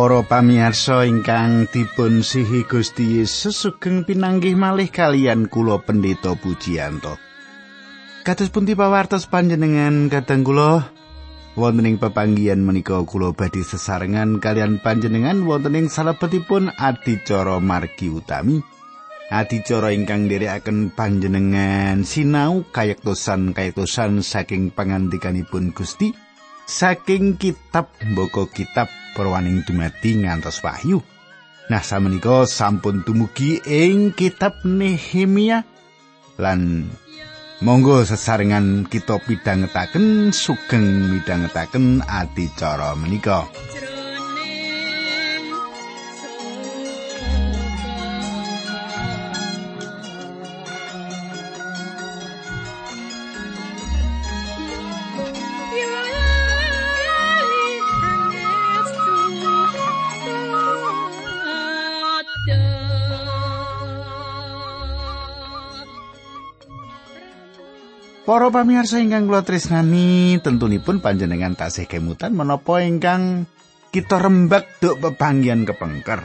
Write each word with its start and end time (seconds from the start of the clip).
Para 0.00 0.24
pamirsa 0.24 1.04
ingkang 1.04 1.68
dipun 1.68 2.24
sihi 2.24 2.64
Gusti 2.64 3.20
Yesus 3.20 3.52
sugeng 3.52 4.08
pinanggih 4.08 4.56
malih 4.56 4.88
kalian 4.88 5.44
kula 5.44 5.76
Pendeta 5.84 6.32
Pujiyanto. 6.40 7.20
Kados 8.24 8.48
pun 8.48 8.64
dipawartos 8.64 9.28
panjenengan 9.28 10.08
kadang 10.08 10.40
kula 10.40 10.88
wonten 11.52 11.84
ing 11.84 12.00
pepanggihan 12.00 12.64
menika 12.64 12.96
kula 13.04 13.36
badhe 13.36 13.60
sesarengan 13.60 14.40
kalian 14.40 14.80
panjenengan 14.80 15.44
wonten 15.44 15.76
ing 15.76 15.92
salebetipun 15.92 16.72
adicara 16.80 17.60
margi 17.60 18.08
utami. 18.08 18.56
Adicara 19.28 19.92
ingkang 19.92 20.32
nderekaken 20.32 20.96
panjenengan 20.96 22.08
sinau 22.08 22.64
kayektosan 22.72 23.52
kayektosan 23.52 24.24
saking 24.24 24.72
pangandikanipun 24.72 25.76
Gusti 25.76 26.29
saking 26.66 27.38
kitab 27.40 27.92
mboko 28.02 28.48
kitab 28.50 28.88
perwaning 29.14 29.62
dumadi 29.64 30.20
ngantos 30.24 30.60
wahyu. 30.64 31.00
Nah, 31.70 31.86
samenika 31.86 32.50
sampun 32.50 33.06
dumugi 33.06 33.62
ing 33.62 34.10
kitab 34.10 34.58
Nehemia 34.66 35.62
lan 36.40 36.90
monggo 37.62 38.02
sesarengan 38.02 38.90
kita 38.90 39.22
pidhangetaken 39.22 40.34
sugeng 40.34 41.14
midhangetaken 41.14 42.02
adicara 42.02 42.98
menika. 42.98 43.46
Para 68.30 68.46
pamirsa 68.46 69.02
ingkang 69.02 69.26
kula 69.26 69.42
tresnani, 69.42 70.38
tentunipun 70.38 71.02
panjenengan 71.02 71.58
tasih 71.58 71.90
kemutan 71.90 72.30
menapa 72.30 72.78
ingkang 72.78 73.50
kita 73.90 74.22
rembak 74.22 74.78
duk 74.78 75.02
pepanggian 75.02 75.66
kepengker. 75.66 76.22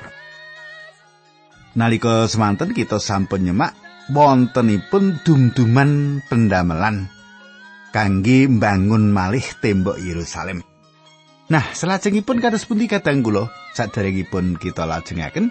Nalika 1.73 2.29
semanten 2.29 2.77
kita 2.77 3.01
sampun 3.01 3.49
nyemak 3.49 3.73
wontenipun 4.13 5.17
dumduman 5.25 6.21
pendamelan 6.29 7.09
kangge 7.89 8.53
mbangun 8.53 9.09
malih 9.09 9.41
tembok 9.57 9.97
Yerusalem. 9.97 10.61
Nah, 11.49 11.73
salajengipun 11.73 12.37
kados 12.37 12.69
pundi 12.69 12.85
kadang 12.85 13.25
kula 13.25 13.49
sadèrèngipun 13.73 14.61
kita 14.61 14.85
lajengaken 14.85 15.49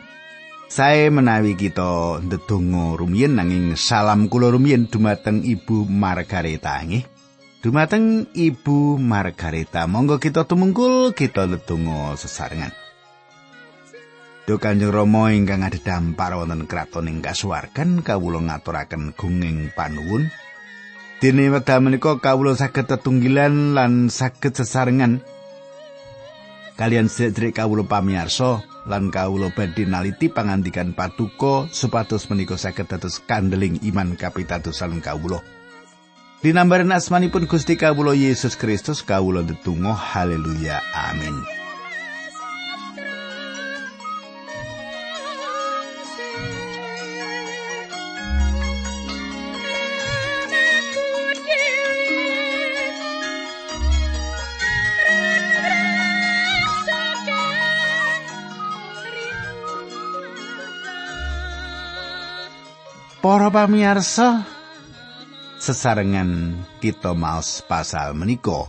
Sae 0.68 1.12
menawi 1.12 1.54
kita 1.54 2.18
ndedonga 2.24 2.96
rumiyin 2.98 3.36
nanging 3.36 3.76
salam 3.78 4.26
kula 4.26 4.50
rumiyin 4.50 4.88
dumateng 4.90 5.44
Ibu 5.44 5.86
Margareta 5.86 6.80
nggih. 6.82 7.04
Dumateng 7.64 8.28
Ibu 8.32 9.00
Margareta, 9.00 9.88
monggo 9.88 10.20
kita 10.20 10.44
tumungkul 10.44 11.16
kita 11.16 11.48
ndedonga 11.48 12.16
sesarengan. 12.16 12.72
Duh 14.44 14.60
Kanjeng 14.60 14.92
Rama 14.92 15.32
ingkang 15.32 15.64
ada 15.64 15.80
dampar 15.80 16.36
wonten 16.36 16.68
kraton 16.68 17.08
ing 17.08 17.24
kasuwargan 17.24 18.04
kawula 18.04 18.44
ngaturaken 18.44 19.16
gunging 19.16 19.72
panuwun. 19.72 20.28
Dene 21.24 21.48
wekdal 21.48 21.80
menika 21.80 22.20
kawula 22.20 22.52
saged 22.52 22.84
tetunggilan 22.84 23.72
lan 23.72 24.12
saged 24.12 24.52
sesarengan 24.52 25.24
kalian 26.76 27.08
sedherek 27.08 27.56
kawula 27.56 27.86
pamirsa 27.86 28.73
lan 28.84 29.08
kawula 29.08 29.48
badhe 29.52 29.88
naliti 29.88 30.28
pangandikan 30.28 30.92
patuko 30.92 31.68
supados 31.72 32.28
menika 32.28 32.60
saged 32.60 32.88
dados 32.88 33.20
kandeling 33.24 33.80
iman 33.88 34.16
kapitadosan 34.16 35.00
kawula. 35.00 35.40
Dinambaran 36.44 36.92
asmanipun 36.92 37.48
Gusti 37.48 37.80
kawula 37.80 38.12
Yesus 38.12 38.60
Kristus 38.60 39.00
kawula 39.00 39.40
ndedonga 39.40 39.96
haleluya 39.96 40.84
amin. 40.92 41.63
Para 63.24 63.48
pamirsa, 63.48 64.44
sesarengan 65.56 66.60
kita 66.76 67.16
maos 67.16 67.64
pasal 67.64 68.12
menika. 68.12 68.68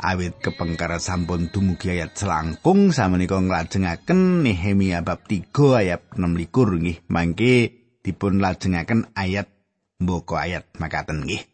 Awit 0.00 0.40
kepengkara 0.40 0.96
sampun 0.96 1.52
dumugi 1.52 1.92
ayat 1.92 2.16
selangkung 2.16 2.96
samenika 2.96 3.36
nglajengaken 3.36 4.40
Nehemia 4.40 5.04
bab 5.04 5.28
3 5.28 5.52
ayat 5.52 6.16
6 6.16 6.40
likur 6.40 6.72
nggih. 6.80 7.04
Mangke 7.12 7.84
dipun 8.00 8.40
lajengaken 8.40 9.12
ayat 9.12 9.52
mboko 10.00 10.40
ayat 10.40 10.72
makaten 10.80 11.28
nggih. 11.28 11.44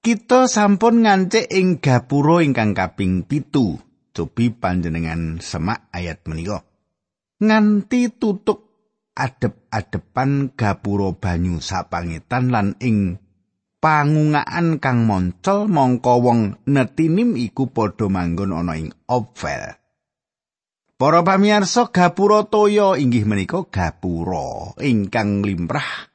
Kita 0.00 0.48
sampun 0.48 1.04
ngancik 1.04 1.52
ing 1.52 1.84
gapura 1.84 2.40
ingkang 2.40 2.72
kaping 2.72 3.28
pitu. 3.28 3.76
Cobi 4.16 4.48
panjenengan 4.56 5.36
semak 5.44 5.92
ayat 5.92 6.24
menika. 6.24 6.64
Nganti 7.44 8.16
tutuk 8.16 8.69
adep-adepan 9.14 10.54
gapura 10.54 11.14
banyu 11.14 11.58
sapangetan 11.58 12.54
lan 12.54 12.78
ing 12.80 13.18
pangungaan 13.80 14.76
kang 14.78 15.08
moncol 15.08 15.66
mongko 15.66 16.14
wong 16.20 16.40
netinim 16.68 17.34
iku 17.34 17.72
padha 17.72 18.06
manggon 18.12 18.52
ana 18.52 18.76
ing 18.76 18.92
Opvel. 19.08 19.80
Para 21.00 21.24
pamirsa 21.24 21.88
gapura 21.88 22.44
toya 22.44 23.00
inggih 23.00 23.24
menika 23.24 23.64
gapura 23.72 24.76
ingkang 24.84 25.40
limrah 25.40 26.10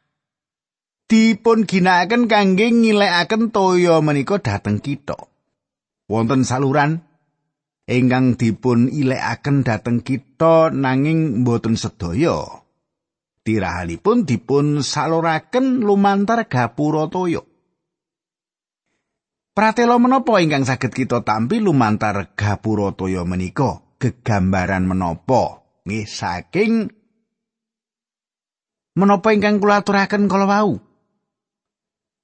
dipun 1.09 1.66
ginakaken 1.66 2.29
kangge 2.29 2.69
ngilekaken 2.69 3.50
toya 3.50 4.01
menika 4.06 4.38
dhateng 4.41 4.81
kita. 4.81 5.17
Wonten 6.06 6.45
saluran 6.45 7.01
ingkang 7.89 8.38
dipun 8.38 8.94
ilekaken 8.94 9.66
dhateng 9.66 10.06
kita 10.06 10.69
nanging 10.69 11.41
mboten 11.41 11.77
sedaya. 11.77 12.65
Tirahanipun 13.45 14.25
dipun 14.25 14.81
saluraken 14.81 15.85
lumantar 15.85 16.50
gapura 16.50 17.06
toyo. 17.07 17.45
Pratela 19.56 19.95
menapa 20.01 20.44
ingkang 20.44 20.67
saged 20.67 20.91
kita 20.91 21.23
tampi 21.23 21.63
lumantar 21.63 22.36
gapura 22.36 22.92
toyo 22.92 23.24
menika? 23.24 23.80
Gegambaran 23.95 24.83
menapa? 24.83 25.63
Nggih 25.88 26.03
saking 26.09 26.74
menapa 29.00 29.31
ingkang 29.31 29.63
kula 29.63 29.80
aturaken 29.80 30.27
kala 30.27 30.50
wau? 30.50 30.75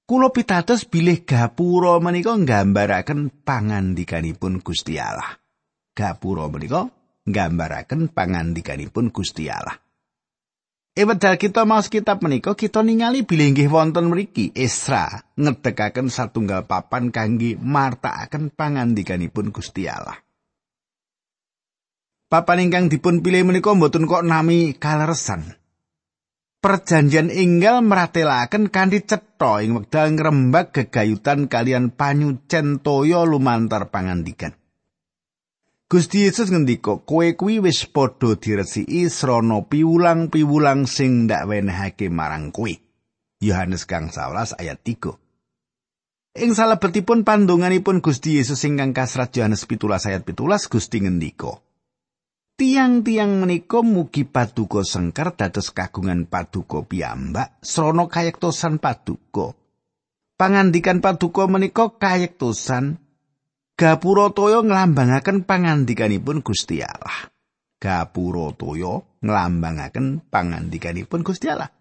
Kula 0.04 0.28
pitados 0.36 0.84
bilih 0.84 1.24
gapura 1.24 1.96
menika 2.04 2.36
nggambaraken 2.36 3.48
pangandikanipun 3.48 4.60
Gusti 4.60 5.00
Allah. 5.00 5.40
Gapura 5.96 6.52
menika 6.52 6.84
nggambaraken 7.24 8.12
pangandikanipun 8.12 9.16
Gusti 9.16 9.48
Allah. 9.48 9.91
E 10.92 11.08
wedal 11.08 11.40
kita 11.40 11.64
maos 11.64 11.88
kitab 11.88 12.20
menika 12.20 12.52
kita 12.52 12.84
ningali 12.84 13.24
bilih 13.24 13.56
nggih 13.56 13.72
wonten 13.72 14.12
mriki 14.12 14.52
Esra 14.52 15.24
ngedekaken 15.40 16.12
satunggal 16.12 16.68
papan 16.68 17.16
kangge 17.16 17.56
martakaken 17.56 18.52
pangandikanipun 18.52 19.56
Gusti 19.56 19.88
Allah. 19.88 20.20
Papan 22.28 22.68
ingkang 22.68 22.92
dipun 22.92 23.24
pilih 23.24 23.48
menika 23.48 23.72
mboten 23.72 24.04
kok 24.04 24.28
nami 24.28 24.76
kaleresan. 24.76 25.56
Perjanjian 26.60 27.32
inggal 27.32 27.80
meratelaken 27.88 28.68
kanthi 28.68 29.08
cetha 29.08 29.64
ing 29.64 29.80
wekdal 29.80 30.12
ngrembak 30.12 30.76
gegayutan 30.76 31.48
kalian 31.48 31.96
panyucen 31.96 32.84
toya 32.84 33.24
lumantar 33.24 33.88
pangandikan. 33.96 34.61
Gusti 35.92 36.24
Yesus 36.24 36.48
ngendika, 36.48 37.04
"Kowe 37.04 37.36
kuwi 37.36 37.60
wis 37.60 37.84
padha 37.84 38.40
diresiki 38.40 39.12
srana 39.12 39.60
piwulang-piwulang 39.68 40.88
sing 40.88 41.28
ndak 41.28 41.44
wenehake 41.52 42.08
marang 42.08 42.56
kowe." 42.56 42.72
Yohanes 43.44 43.84
kang 43.84 44.08
11 44.08 44.56
ayat 44.56 44.80
3. 44.88 45.20
Ing 46.40 46.56
salebetipun 46.56 47.28
pandonganipun 47.28 48.00
Gusti 48.00 48.40
Yesus 48.40 48.64
ingkang 48.64 48.96
kasrat 48.96 49.36
Yohanes 49.36 49.68
17 49.68 50.08
ayat 50.08 50.24
17 50.24 50.72
Gusti 50.72 51.04
ngendika, 51.04 51.60
Tiang-tiang 52.56 53.44
menika 53.44 53.84
mugi 53.84 54.24
paduka 54.24 54.88
sengker 54.88 55.36
dados 55.36 55.76
kagungan 55.76 56.24
paduka 56.24 56.88
piyambak 56.88 57.60
srana 57.60 58.08
kayektosan 58.08 58.80
paduka. 58.80 59.60
Pangandikan 60.40 61.04
paduka 61.04 61.52
menika 61.52 61.92
kayektosan 62.00 63.11
Gapura 63.82 64.30
toya 64.30 64.62
nglambangaken 64.62 65.42
pangandikanipun 65.42 66.46
Gusti 66.46 66.86
Allah. 66.86 67.34
Gapura 67.82 68.54
toya 68.54 69.02
nglambangaken 69.26 70.22
pangandikanipun 70.30 71.26
Gusti 71.26 71.50
Allah. 71.50 71.74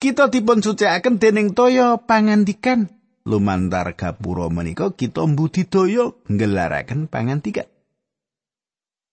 Kita 0.00 0.32
dipun 0.32 0.64
sucikaken 0.64 1.20
dening 1.20 1.52
toya 1.52 2.00
pangandikan 2.00 2.88
lumantar 3.28 4.00
gapura 4.00 4.48
menika 4.48 4.96
kita 4.96 5.28
mbudidaya 5.28 6.16
nggelaraken 6.24 7.12
pangandikan. 7.12 7.68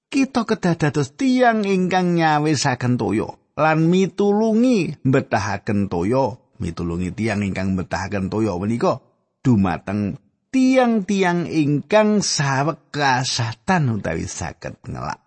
Kita 0.08 0.48
kedah 0.48 0.80
dados 0.80 1.12
tiyang 1.20 1.68
ingkang 1.68 2.16
nyawisaken 2.16 2.96
toya 2.96 3.36
lan 3.60 3.92
mitulungi 3.92 4.96
betahaken 5.04 5.92
toya, 5.92 6.40
mitulungi 6.64 7.12
tiyang 7.12 7.44
ingkang 7.44 7.76
betahaken 7.76 8.32
toya 8.32 8.56
menika 8.56 9.04
dumateng 9.44 10.24
tiang-tiang 10.54 11.50
ingkang 11.50 12.22
sawek 12.22 12.94
kasatan 12.94 13.98
utawi 13.98 14.30
saged 14.30 14.78
ngelak. 14.86 15.18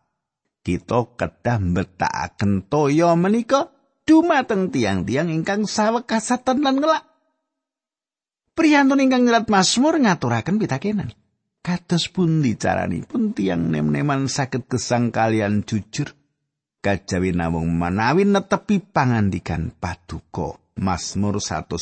Kita 0.63 1.19
kedah 1.19 1.59
betakaken 1.59 2.71
toya 2.71 3.19
menika 3.19 3.75
dumateng 4.07 4.71
tiang-tiang 4.71 5.35
ingkang 5.35 5.67
sawek 5.67 6.07
kasatan 6.07 6.63
lan 6.63 6.79
ngelak. 6.79 7.03
Priyantun 8.55 9.03
ingkang 9.03 9.27
nyerat 9.27 9.51
Mazmur 9.51 9.99
ngaturaken 9.99 10.63
pitakenan. 10.63 11.11
Kados 11.61 12.07
pundi 12.15 12.55
caranipun 12.55 13.35
tiang 13.35 13.75
nem-neman 13.75 14.31
saged 14.31 14.71
gesang 14.71 15.11
kalian 15.11 15.67
jujur 15.67 16.15
kajawi 16.79 17.35
namung 17.35 17.75
manawi 17.75 18.23
netepi 18.23 18.79
pangandikan 18.79 19.75
paduka. 19.75 20.55
Mazmur 20.79 21.43
119 21.43 21.75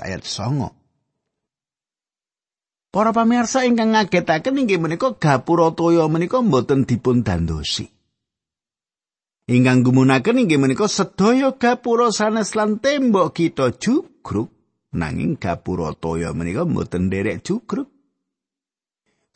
ayat 0.00 0.24
9. 0.24 0.77
Para 2.88 3.12
pamirsa 3.12 3.68
ingkang 3.68 3.92
ngagetaken 3.92 4.64
inggih 4.64 4.80
menika 4.80 5.12
gapura 5.12 5.68
toya 5.76 6.08
menika 6.08 6.40
mboten 6.40 6.88
dipun 6.88 7.20
dandosi. 7.20 7.84
Ingkang 9.44 9.84
gumunaken 9.84 10.40
inggih 10.40 10.56
menika 10.56 10.88
sedaya 10.88 11.52
gapura 11.52 12.08
sanes 12.08 12.56
lan 12.56 12.80
tembok 12.80 13.36
kita 13.36 13.76
jugruk 13.76 14.48
nanging 14.96 15.36
gapura 15.36 15.92
toya 15.92 16.32
menika 16.32 16.64
mboten 16.64 17.12
derek 17.12 17.44
jugruk. 17.44 17.92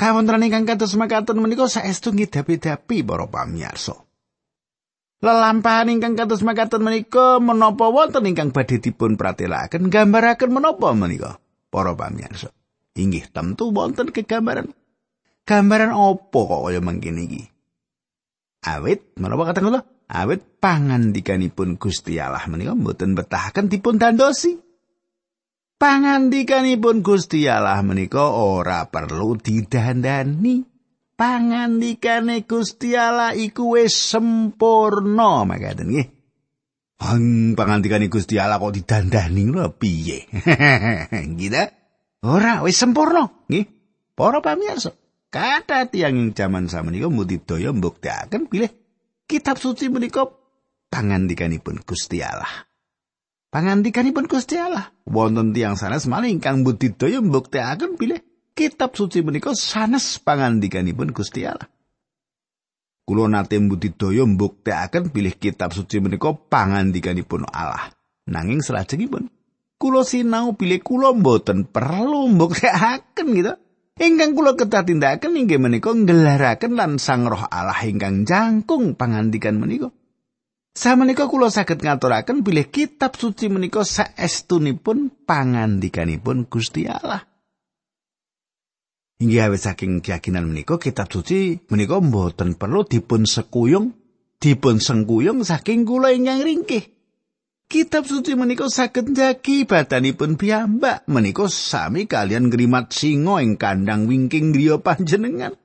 Kawontenan 0.00 0.48
ingkang 0.48 0.64
kados 0.64 0.96
makaten 0.96 1.36
menika 1.36 1.68
saestu 1.68 2.08
ngidapi-dapi 2.16 3.04
para 3.04 3.28
pamirsa. 3.28 4.00
Lelampahan 5.20 5.92
ingkang 5.92 6.16
kados 6.16 6.40
makaten 6.40 6.80
menika 6.80 7.36
menapa 7.36 7.92
wonten 7.92 8.24
ingkang 8.24 8.48
badhe 8.48 8.80
dipun 8.80 9.20
pratelakaken 9.20 9.92
gambaraken 9.92 10.56
menapa 10.56 10.88
menika 10.96 11.36
para 11.68 11.92
pamirsa. 11.92 12.48
Inggih 12.92 13.24
tentu 13.32 13.72
wonten 13.72 14.12
kegambaran. 14.12 14.68
Gambaran 15.48 15.90
apa 15.96 16.38
kok 16.38 16.62
kaya 16.68 16.80
mangkene 16.84 17.22
iki? 17.24 17.42
Awit 18.62 19.18
menapa 19.18 19.50
kata 19.50 19.58
kula? 19.58 19.80
Awit 20.12 20.60
pangandikanipun 20.60 21.80
Gusti 21.80 22.20
Allah 22.20 22.44
menika 22.46 22.76
mboten 22.76 23.16
betahaken 23.16 23.66
dipun 23.72 23.96
dandosi. 23.98 24.54
Pangandikanipun 25.80 27.02
Gusti 27.02 27.48
Allah 27.50 27.82
menika 27.82 28.22
ora 28.30 28.86
perlu 28.86 29.34
didandani. 29.40 30.62
Pangandikane 31.18 32.46
Gusti 32.46 32.94
Allah 32.94 33.34
iku 33.34 33.74
wis 33.74 33.94
sempurna 33.96 35.42
makaten 35.42 35.90
nggih. 35.90 36.08
Pangandikane 37.58 38.06
Gusti 38.06 38.38
Allah 38.38 38.62
kok 38.62 38.78
didandani 38.78 39.42
lho 39.48 39.74
piye? 39.74 40.28
Gila. 41.40 41.81
Ora 42.22 42.62
wis 42.62 42.78
sempurna 42.78 43.26
nggih. 43.50 43.66
Para 44.12 44.44
pamirsa, 44.44 44.92
kata 45.32 45.88
tiang 45.88 46.20
ing 46.20 46.28
jaman 46.36 46.68
samenika 46.68 47.08
mudidaya 47.08 47.72
mbuktekaken 47.72 48.46
bilih 48.46 48.70
kitab 49.24 49.56
suci 49.56 49.88
menika 49.88 50.28
pangandikanipun 50.92 51.80
Gusti 51.82 52.20
Allah. 52.20 52.68
pangandikanipun 53.52 54.24
Gusti 54.26 54.56
Allah. 54.56 54.88
Wonten 55.04 55.52
tiyang 55.52 55.76
sanes 55.76 56.08
malih 56.08 56.32
ingkang 56.32 56.64
budidaya 56.64 57.20
mbuktekaken 57.20 58.00
bilih 58.00 58.20
kitab 58.56 58.96
suci 58.96 59.20
menika 59.20 59.52
sanes 59.52 60.16
pangandikanipun 60.24 61.12
Gusti 61.12 61.44
Allah. 61.44 61.68
Kulo 63.04 63.28
nate 63.28 63.60
budidaya 63.60 64.24
mbuktekaken 64.24 65.12
bilih 65.12 65.36
kitab 65.36 65.76
suci 65.76 66.00
menika 66.00 66.32
pangandikanipun 66.32 67.44
Allah. 67.52 67.92
Nanging 68.24 68.64
salajengipun 68.64 69.28
kulo 69.82 70.06
sinau 70.06 70.54
bilih 70.54 70.78
kulo 70.78 71.10
mboten 71.18 71.66
perlu 71.66 72.30
mbuktekaken 72.30 73.26
gitu. 73.34 73.54
Ingkang 73.98 74.38
kula 74.38 74.54
kedah 74.54 74.86
tindakaken 74.86 75.36
inggih 75.36 75.58
menika 75.58 75.90
nggelaraken 75.90 76.78
lan 76.78 77.02
Sang 77.02 77.26
Roh 77.26 77.44
Allah 77.50 77.76
ingkang 77.82 78.22
jangkung 78.22 78.94
pangandikan 78.94 79.58
menika. 79.58 79.90
Samenika 80.72 81.28
kula 81.28 81.52
saged 81.52 81.84
ngaturaken 81.84 82.40
bilih 82.40 82.72
kitab 82.72 83.18
suci 83.18 83.52
menika 83.52 83.84
saestunipun 83.84 85.26
pangandikanipun 85.28 86.48
Gusti 86.48 86.88
Allah. 86.88 87.20
Inggih 89.20 89.50
awet 89.50 89.60
saking 89.60 90.00
keyakinan 90.00 90.48
menika 90.48 90.80
kitab 90.80 91.12
suci 91.12 91.60
menika 91.68 92.00
mboten 92.00 92.56
perlu 92.56 92.88
dipun 92.88 93.28
sekuyung, 93.28 93.92
dipun 94.40 94.80
sengkuyung 94.80 95.44
saking 95.44 95.84
kula 95.84 96.16
ingkang 96.16 96.40
ringkih. 96.40 97.01
Kitab 97.72 98.04
suci 98.04 98.36
menika 98.36 98.68
saged 98.68 99.16
njagi 99.16 99.64
badanipun 99.64 100.36
piyambak 100.36 101.08
menika 101.08 101.48
sami 101.48 102.04
kalian 102.04 102.52
ngrimat 102.52 102.92
singa 102.92 103.40
ing 103.40 103.56
kandang 103.56 104.04
wingking 104.04 104.52
griya 104.52 104.76
panjenengan. 104.76 105.56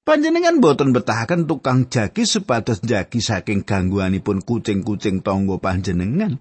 Panjenengan 0.00 0.64
boten 0.64 0.96
betahaken 0.96 1.44
tukang 1.44 1.92
jagi 1.92 2.24
supados 2.24 2.80
jagi 2.80 3.20
saking 3.20 3.68
gangguanipun 3.68 4.40
kucing-kucing 4.40 5.20
tangga 5.20 5.60
panjenengan. 5.60 6.40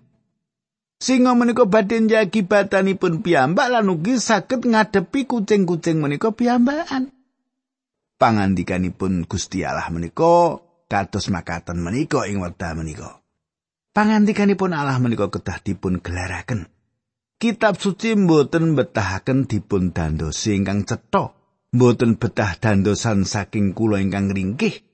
Singa 0.95 1.35
menika 1.35 1.67
badhe 1.67 1.99
jagi 2.07 2.47
batanipun 2.47 3.19
piyambak 3.19 3.67
lan 3.67 3.91
ugi 3.91 4.15
saged 4.15 4.63
ngadepi 4.63 5.27
kucing-kucing 5.27 5.99
menika 5.99 6.31
piyambakan. 6.31 7.11
Pangandikanipun 8.15 9.27
Gusti 9.27 9.59
Allah 9.67 9.91
menika 9.91 10.63
kados 10.87 11.27
makaten 11.27 11.83
menika 11.83 12.23
ing 12.31 12.39
wekdal 12.39 12.79
menika. 12.79 13.18
Pangandikanipun 13.99 14.71
Allah 14.71 14.95
menika 14.95 15.27
kedah 15.27 15.59
dipun 15.59 15.99
gelaraken. 15.99 16.71
Kitab 17.35 17.75
suci 17.83 18.15
mboten 18.15 18.71
betahaken 18.79 19.43
dipun 19.43 19.91
dandosi 19.91 20.55
ingkang 20.55 20.87
cetha. 20.87 21.35
mboten 21.75 22.15
betah 22.15 22.55
dandosan 22.55 23.27
saking 23.27 23.75
kula 23.75 23.99
ingkang 23.99 24.31
ringkih. 24.31 24.87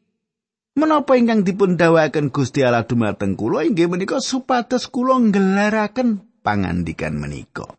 Menapa 0.74 1.22
ingkang 1.22 1.46
dipun 1.46 1.78
dawuhaken 1.78 2.34
Gusti 2.34 2.66
Allah 2.66 2.90
dumateng 2.90 3.38
kula 3.38 3.70
inggih 3.70 3.94
menika 3.94 4.18
supados 4.18 4.90
kula 4.90 5.22
nggelaraken 5.22 6.42
pangandikan 6.42 7.22
menika. 7.22 7.78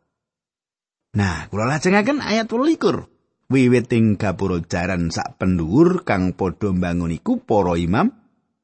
Nah, 1.18 1.50
kula 1.50 1.66
lajengaken 1.66 2.22
ayat 2.22 2.46
12. 2.46 3.50
Wiwiting 3.50 4.14
gapura 4.14 4.62
jaran 4.62 5.10
sak 5.10 5.42
pendhuwur 5.42 6.06
kang 6.06 6.38
padha 6.38 6.70
mbangun 6.70 7.18
iku 7.18 7.42
para 7.42 7.74
imam 7.74 8.14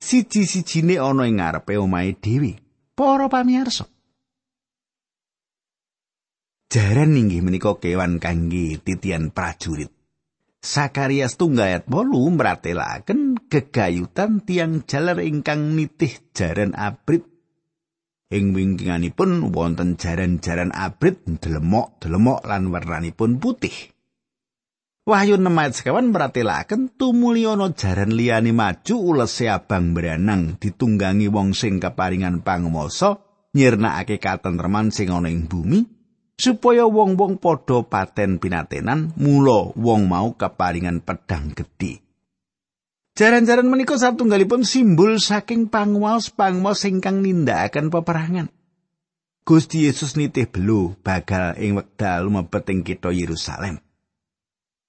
siji-sijine 0.02 0.98
ana 0.98 1.30
ing 1.30 1.38
ngarepe 1.38 1.78
omahe 1.78 2.18
dhewe. 2.18 2.58
Para 2.98 3.30
pamirsa. 3.30 3.86
Jaran 6.72 7.14
inggih 7.14 7.44
menika 7.44 7.76
kewan 7.78 8.16
kangge 8.16 8.80
titian 8.82 9.30
prajurit. 9.30 9.92
Sakarias 10.62 11.36
tunggayat 11.36 11.84
bolu 11.90 12.32
meratelaken 12.32 13.50
gegayutan 13.50 14.40
tiang 14.46 14.86
jaler 14.88 15.20
ingkang 15.20 15.76
nitih 15.76 16.32
jaran 16.32 16.72
abrit. 16.72 17.28
Ing 18.32 18.56
wingkinganipun 18.56 19.52
wonten 19.52 20.00
jaran-jaran 20.00 20.72
abrit 20.72 21.20
delemok-delemok 21.28 22.48
lan 22.48 22.72
warnanipun 22.72 23.36
putih. 23.36 23.91
Wahyu 25.02 25.34
6 25.34 25.50
ayat 25.50 25.74
sekawan 25.74 26.14
meratelaken 26.14 26.94
tumuliono 26.94 27.74
jaran 27.74 28.14
liyane 28.14 28.54
maju 28.54 28.94
ulese 29.02 29.50
abang 29.50 29.98
beranang 29.98 30.58
ditunggangi 30.62 31.26
wong 31.26 31.58
sing 31.58 31.82
keparingan 31.82 32.46
pangmoso 32.46 33.18
nyirnakake 33.50 34.22
katentreman 34.22 34.94
sing 34.94 35.10
ana 35.10 35.26
ing 35.26 35.50
bumi. 35.50 36.02
supaya 36.42 36.88
wong-wong 36.90 37.38
padha 37.38 37.86
paten 37.86 38.42
pinatenan 38.42 39.14
mula 39.14 39.70
wong 39.78 40.10
mau 40.10 40.34
keparingan 40.34 40.98
pedang 41.04 41.54
gedhe. 41.54 42.02
Jaran-jaran 43.14 43.68
menika 43.68 43.94
satunggalipun 44.00 44.64
simbol 44.64 45.20
saking 45.20 45.68
pangwaos 45.68 46.32
pangwaos 46.32 46.82
ingkang 46.88 47.20
nindakaken 47.20 47.92
peperangan. 47.92 48.48
Gusti 49.46 49.86
Yesus 49.86 50.16
nitih 50.16 50.48
belu 50.48 50.96
bakal 51.04 51.54
ing 51.60 51.76
wekdal 51.76 52.26
mlebet 52.32 52.64
ing 52.72 52.80
kitha 52.82 53.12
Yerusalem. 53.12 53.78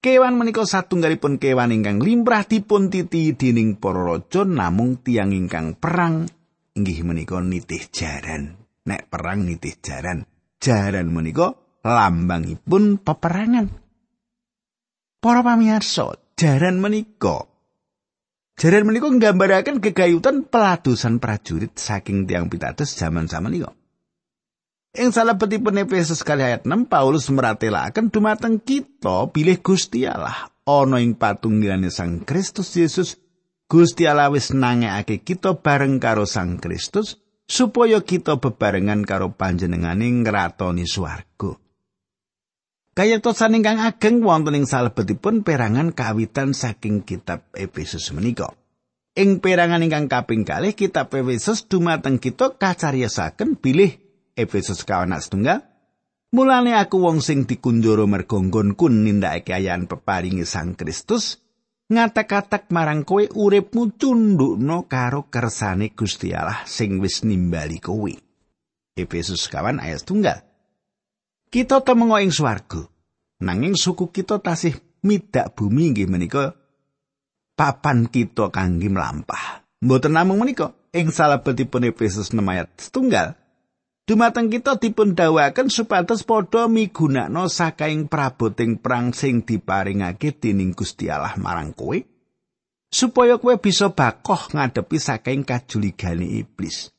Kewan 0.04 0.36
menika 0.36 0.68
satunggalipun 0.68 1.40
kewan 1.40 1.72
ingkang 1.72 2.04
limrah 2.04 2.44
dipun 2.44 2.92
titi 2.92 3.32
dening 3.40 3.80
para 3.80 4.04
raja 4.04 4.44
namung 4.44 5.00
tiang 5.00 5.32
ingkang 5.32 5.80
perang 5.80 6.28
inggih 6.76 7.08
menika 7.08 7.40
nitih 7.40 7.88
jaran. 7.88 8.60
Nek 8.84 9.08
perang 9.08 9.48
nitih 9.48 9.80
jaran. 9.80 10.28
jaran 10.60 11.08
menika 11.08 11.56
lambangipun 11.88 13.00
peperangan. 13.00 13.68
Para 15.24 15.40
pamirsa, 15.40 16.20
jaran 16.36 16.84
menika 16.84 17.48
Jaran 18.54 18.86
menika 18.86 19.10
nggambaraken 19.10 19.82
gegayutan 19.82 20.46
peladusan 20.46 21.18
prajurit 21.18 21.74
saking 21.74 22.30
tiang 22.30 22.54
pitados 22.54 22.94
zaman 22.94 23.26
samenika. 23.26 23.74
Ing 24.94 25.10
salebetipun 25.10 25.82
Efesus 25.82 26.22
kali 26.22 26.46
ayat 26.46 26.70
6 26.70 26.86
Paulus 26.86 27.26
meratelaken 27.34 28.14
dumateng 28.14 28.62
kita 28.62 29.26
bilih 29.34 29.58
Gusti 29.58 30.06
Allah 30.06 30.54
ana 30.70 31.02
ing 31.02 31.18
patunggilane 31.18 31.90
Sang 31.90 32.22
Kristus 32.22 32.78
Yesus 32.78 33.18
Gusti 33.66 34.06
Allah 34.06 34.30
wis 34.30 34.54
nangekake 34.54 35.26
kita 35.26 35.58
bareng 35.58 35.98
karo 35.98 36.30
Sang 36.30 36.62
Kristus 36.62 37.18
supaya 37.50 38.06
kita 38.06 38.38
bebarengan 38.38 39.02
karo 39.02 39.34
panjenengane 39.34 40.14
ngratoni 40.22 40.86
swarga. 40.86 41.58
Kayatosan 42.94 43.58
ingkang 43.58 43.82
ageng 43.82 44.22
wonten 44.22 44.62
ing 44.62 44.70
salebetipun 44.70 45.42
perangan 45.42 45.90
kawitan 45.98 46.54
saking 46.54 47.02
kitab 47.02 47.50
Efesus 47.58 48.14
menika. 48.14 48.54
Ing 49.18 49.42
perangan 49.42 49.82
ingkang 49.82 50.06
kaping 50.06 50.46
kalih 50.46 50.78
kitab 50.78 51.10
Efesus 51.18 51.66
dumateng 51.66 52.22
kita 52.22 52.54
kacariyosaken 52.62 53.58
bilih 53.58 54.03
Efesus 54.34 54.86
kawan 54.86 55.14
setunggal. 55.18 55.62
Mulane 56.34 56.74
aku 56.74 56.98
wong 56.98 57.22
sing 57.22 57.46
dikunjoro 57.46 58.10
mergo 58.10 58.42
nggonku 58.42 58.90
nindakake 58.90 59.54
ayan 59.54 59.86
peparingi 59.86 60.50
Sang 60.50 60.74
Kristus 60.74 61.38
ngatak-atak 61.94 62.74
marang 62.74 63.06
kowe 63.06 63.22
uripmu 63.22 63.94
cundukno 64.02 64.90
karo 64.90 65.30
kersane 65.30 65.94
Gusti 65.94 66.34
Allah 66.34 66.66
sing 66.66 66.98
wis 66.98 67.22
nimbali 67.22 67.78
kowe. 67.78 68.14
Efesus 68.98 69.46
kawan 69.46 69.78
ayat 69.78 70.02
tunggal. 70.02 70.42
kita 71.54 71.86
temengo 71.86 72.18
ing 72.18 72.34
swarga 72.34 72.90
nanging 73.38 73.78
suku 73.78 74.10
kita 74.10 74.42
tasih 74.42 74.74
midak 75.06 75.54
bumi 75.54 75.94
nggih 75.94 76.10
menika 76.10 76.58
papan 77.54 78.10
kita 78.10 78.50
kangge 78.50 78.90
mlampah 78.90 79.62
mboten 79.78 80.18
namung 80.18 80.42
menika 80.42 80.74
ing 80.90 81.14
salebetipun 81.14 81.86
Efesus 81.94 82.34
6 82.34 82.42
ayat 82.42 82.74
setunggal 82.82 83.38
dumateng 84.04 84.52
kita 84.52 84.76
dipun 84.80 85.16
dawaken 85.16 85.72
supados 85.72 86.28
padha 86.28 86.68
migunakno 86.68 87.48
sakaing 87.48 88.12
praboting 88.12 88.80
perang 88.84 89.16
sing 89.16 89.48
diparingake 89.48 90.36
dening 90.36 90.76
Gusti 90.76 91.08
Allah 91.08 91.40
marang 91.40 91.72
kowe 91.72 91.96
supaya 92.92 93.40
kowe 93.40 93.56
bisa 93.56 93.96
bakoh 93.96 94.52
ngadepi 94.52 94.98
sakaing 95.00 95.48
kajuligane 95.48 96.28
iblis 96.44 96.94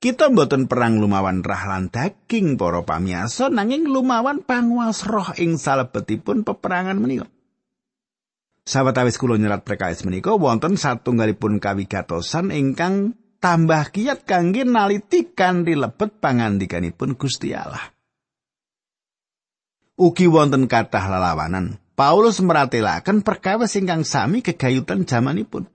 Kita 0.00 0.32
mboten 0.32 0.64
perang 0.64 0.96
lumawan 0.96 1.44
rah 1.44 1.68
lan 1.68 1.92
daging 1.92 2.56
para 2.56 2.80
pamiyasa 2.80 3.52
nanging 3.52 3.84
lumawan 3.84 4.40
panguwas 4.40 5.04
roh 5.04 5.28
ing 5.36 5.60
salebetipun 5.60 6.40
peperangan 6.40 6.96
menika. 6.96 7.28
Sawetawis 8.64 9.20
kula 9.20 9.36
nyerat 9.36 9.60
perkawis 9.60 10.00
menika 10.08 10.32
wonten 10.40 10.80
satunggalipun 10.80 11.60
kawigatosan 11.60 12.48
ingkang 12.48 13.12
tambah 13.40 13.90
kiat 13.90 14.28
kangge 14.28 14.68
naliti 14.68 15.32
kanthi 15.32 15.74
lebet 15.74 16.20
pangandikanipun 16.20 17.16
Gusti 17.16 17.56
Allah. 17.56 17.90
Ugi 20.00 20.28
wonten 20.28 20.68
kathah 20.68 21.08
lelawanan. 21.08 21.80
Paulus 21.92 22.40
meratelaken 22.40 23.20
perkawis 23.20 23.76
ingkang 23.76 24.08
sami 24.08 24.40
kegayutan 24.40 25.04
jamanipun. 25.04 25.68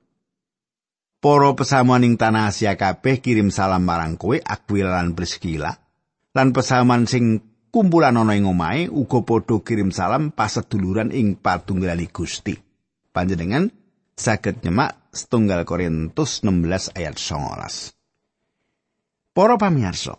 Para 1.21 1.53
pesamuan 1.53 2.05
ing 2.05 2.17
tanah 2.17 2.49
Asia 2.49 2.73
kabeh 2.73 3.21
kirim 3.21 3.53
salam 3.53 3.85
marang 3.85 4.17
kowe 4.17 4.37
Aquila 4.37 4.97
lan 4.97 5.13
Priscilla. 5.13 5.77
Lan 6.33 6.53
pesamuan 6.53 7.05
sing 7.05 7.45
kumpulan 7.69 8.17
ana 8.17 8.33
ing 8.33 8.49
omahe 8.49 8.89
uga 8.89 9.21
padha 9.21 9.61
kirim 9.61 9.93
salam 9.93 10.33
paseduluran 10.33 11.13
ing 11.13 11.37
patunggali 11.37 12.09
Gusti. 12.09 12.57
Panjenengan 13.13 13.69
saged 14.15 14.63
nyemak 14.63 15.11
setunggal 15.11 15.67
Korintus 15.67 16.41
16 16.41 16.95
ayat 16.95 17.19
19. 17.19 19.35
Para 19.35 19.59
pamirsa, 19.59 20.15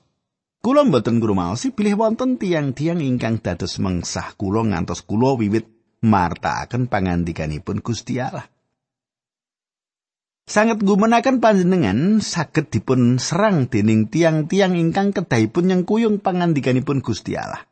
kula 0.61 0.85
mboten 0.85 1.19
ngrumaosi 1.19 1.73
bilih 1.73 1.97
wonten 1.97 2.37
tiang-tiang 2.37 3.01
ingkang 3.01 3.41
dados 3.41 3.81
mengsah 3.81 4.37
kula 4.37 4.69
ngantos 4.69 5.01
kula 5.03 5.41
wiwit 5.41 5.65
martakaken 6.05 6.93
pangandikanipun 6.93 7.81
Gusti 7.81 8.21
Allah. 8.21 8.45
sangat 10.47 10.79
gumenaken 10.79 11.43
panjenengan 11.43 12.23
saged 12.23 12.71
dipun 12.71 13.19
serang 13.19 13.67
dening 13.67 14.07
tiang-tiang 14.07 14.79
ingkang 14.79 15.11
kedahipun 15.11 15.67
nyengkuyung 15.67 16.23
pangandikanipun 16.23 17.03
Gusti 17.03 17.35
Allah. 17.35 17.67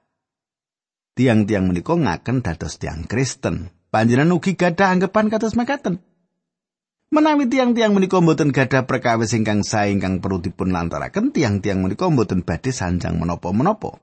Tiang-tiang 1.15 1.71
menika 1.71 1.95
ngaken 1.95 2.43
dados 2.43 2.83
tiang 2.83 3.07
Kristen. 3.07 3.71
Panjenengan 3.95 4.35
ugi 4.35 4.59
gadah 4.59 4.91
anggapan 4.91 5.31
kados 5.31 5.55
makaten. 5.55 6.03
Menawi 7.13 7.51
tiang-tiang 7.51 7.93
menika 7.93 8.23
mboten 8.23 8.55
gadah 8.55 8.89
perkawis 8.89 9.37
ingkang 9.37 9.61
sae 9.61 9.93
ingkang 9.93 10.25
perlu 10.25 10.41
dipun 10.41 10.73
lantaraken, 10.73 11.35
tiang-tiang 11.35 11.85
menika 11.85 12.09
mboten 12.09 12.47
badhe 12.47 12.73
sanjang 12.73 13.21
menapa-menapa. 13.21 14.01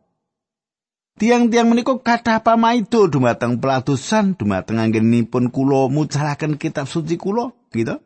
Tiang-tiang 1.17 1.67
menika 1.67 1.98
kathah 2.00 2.39
pamaido 2.39 3.05
dumateng 3.12 3.60
pelatusan 3.60 4.39
dumateng 4.39 4.79
anggenipun 4.79 5.51
kula 5.51 5.91
mucalaken 5.91 6.55
kitab 6.55 6.88
suci 6.88 7.20
kula, 7.20 7.51
gitu. 7.75 8.00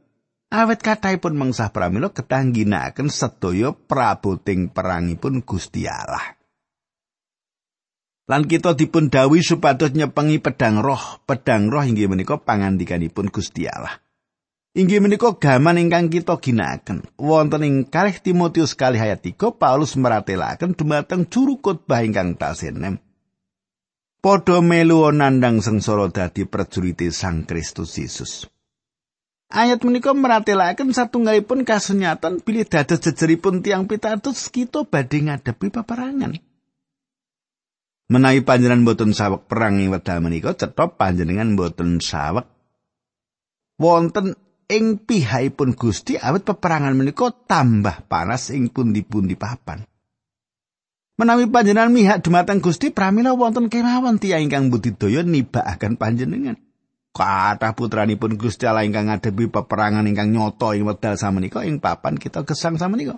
awet 0.49 0.79
kathahipun 0.79 1.35
mengsah 1.35 1.69
pramila 1.69 2.09
ketangginaken 2.09 3.11
sedaya 3.11 3.75
praboting 3.75 4.71
perangipun 4.71 5.43
Gusti 5.43 5.85
Allah. 5.85 6.39
Lan 8.25 8.49
kita 8.49 8.73
dipun 8.73 9.13
dawuhi 9.13 9.45
supados 9.45 9.93
nyepengi 9.93 10.41
pedang 10.41 10.81
roh, 10.81 11.21
pedang 11.29 11.69
roh 11.69 11.85
inggih 11.85 12.09
menika 12.09 12.41
pangandikanipun 12.41 13.29
Gusti 13.29 13.69
Allah. 13.69 14.01
Inggih 14.75 14.99
menika 14.99 15.31
gaman 15.39 15.79
ingkang 15.79 16.11
kita 16.11 16.35
ginakaken. 16.35 17.07
Wonten 17.15 17.63
ing 17.63 17.75
kalih 17.87 18.19
Timotius 18.19 18.75
kalih 18.75 18.99
ayat 18.99 19.23
3 19.23 19.55
Paulus 19.55 19.95
meratelaken 19.95 20.75
dumateng 20.75 21.31
juru 21.31 21.63
khotbah 21.63 22.03
ingkang 22.03 22.35
tasenem. 22.35 22.99
Padha 24.19 24.59
melu 24.59 25.07
nandang 25.15 25.63
sengsara 25.63 26.11
dadi 26.11 26.43
prajurit 26.43 26.99
Sang 27.15 27.47
Kristus 27.47 27.95
Yesus. 27.95 28.51
Ayat 29.47 29.79
menika 29.87 30.11
meratelaken 30.11 30.91
satunggalipun 30.91 31.63
kasunyatan 31.63 32.43
bilih 32.43 32.67
dados 32.67 32.99
jejeripun 32.99 33.63
tiang 33.63 33.87
pitados 33.87 34.51
kita 34.51 34.83
badhe 34.83 35.23
ngadepi 35.23 35.71
peperangan. 35.71 36.35
Menawi 38.11 38.43
panjenengan 38.43 38.83
boten 38.83 39.15
sawek 39.15 39.47
perang 39.47 39.79
ing 39.79 39.87
wekdal 39.95 40.19
menika 40.19 40.51
cetha 40.51 40.91
panjenengan 40.99 41.55
boten 41.55 42.03
sawek 42.03 42.43
wonten 43.79 44.35
ing 44.71 45.01
pihakipun 45.01 45.77
Gusti 45.77 46.17
awit 46.17 46.45
peperangan 46.45 46.93
menika 46.97 47.31
tambah 47.33 48.05
panas 48.09 48.49
ing 48.53 48.69
pundi-pundi 48.69 49.37
papan. 49.37 49.85
Menawi 51.15 51.47
panjenengan 51.47 51.91
mihak 51.95 52.19
dumateng 52.21 52.59
Gusti 52.59 52.91
pramila 52.91 53.31
wonten 53.31 53.71
kemawon 53.71 54.19
tiyang 54.19 54.51
ingkang 54.51 54.67
budidaya 54.67 55.23
nibakaken 55.23 55.95
panjenengan. 55.95 56.59
kathah 57.15 57.71
putranipun 57.71 58.35
Gusti 58.35 58.67
Allah 58.67 58.83
ingkang 58.83 59.07
ngadepi 59.07 59.47
peperangan 59.47 60.03
ingkang 60.03 60.35
nyoto 60.35 60.75
ing 60.75 60.83
wekdal 60.83 61.15
samenika 61.15 61.63
ing 61.63 61.79
papan 61.79 62.19
kita 62.19 62.43
gesang 62.43 62.75
samenika. 62.75 63.15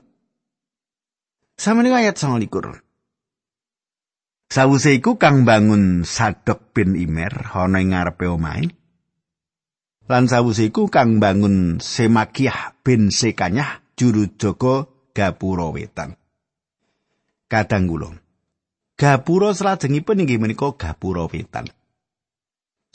Samenika 1.58 1.98
ayat 1.98 2.14
29. 2.14 2.86
Sawuse 4.48 4.94
iku 4.96 5.18
kang 5.18 5.44
bangun 5.44 6.06
Sadok 6.06 6.72
bin 6.72 6.94
Imer 6.94 7.50
ana 7.52 7.82
ing 7.82 7.98
ngarepe 7.98 8.30
omahe. 8.30 8.70
Lan 10.08 10.32
sawuse 10.32 10.72
iku 10.72 10.88
kang 10.88 11.20
bangun 11.20 11.84
Semakiah 11.84 12.76
bin 12.80 13.12
Sekanyah 13.12 13.84
juru 14.00 14.32
jaga 14.40 14.88
Gapura 15.12 15.68
Wetan. 15.76 16.16
Kadang 17.52 17.92
kula. 17.92 18.16
Gapura 18.96 19.52
salajengipun 19.52 20.24
inggih 20.24 20.40
menika 20.40 20.72
Gapura 20.80 21.28
Wetan. 21.28 21.68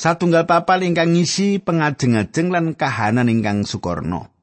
satunggal 0.02 0.50
papal 0.50 0.82
ingkang 0.82 1.14
ngisi 1.14 1.62
pengajeng-ajeng 1.62 2.50
lan 2.50 2.66
kahanan 2.74 3.30
ingkang 3.30 3.62
sukorno. 3.62 4.34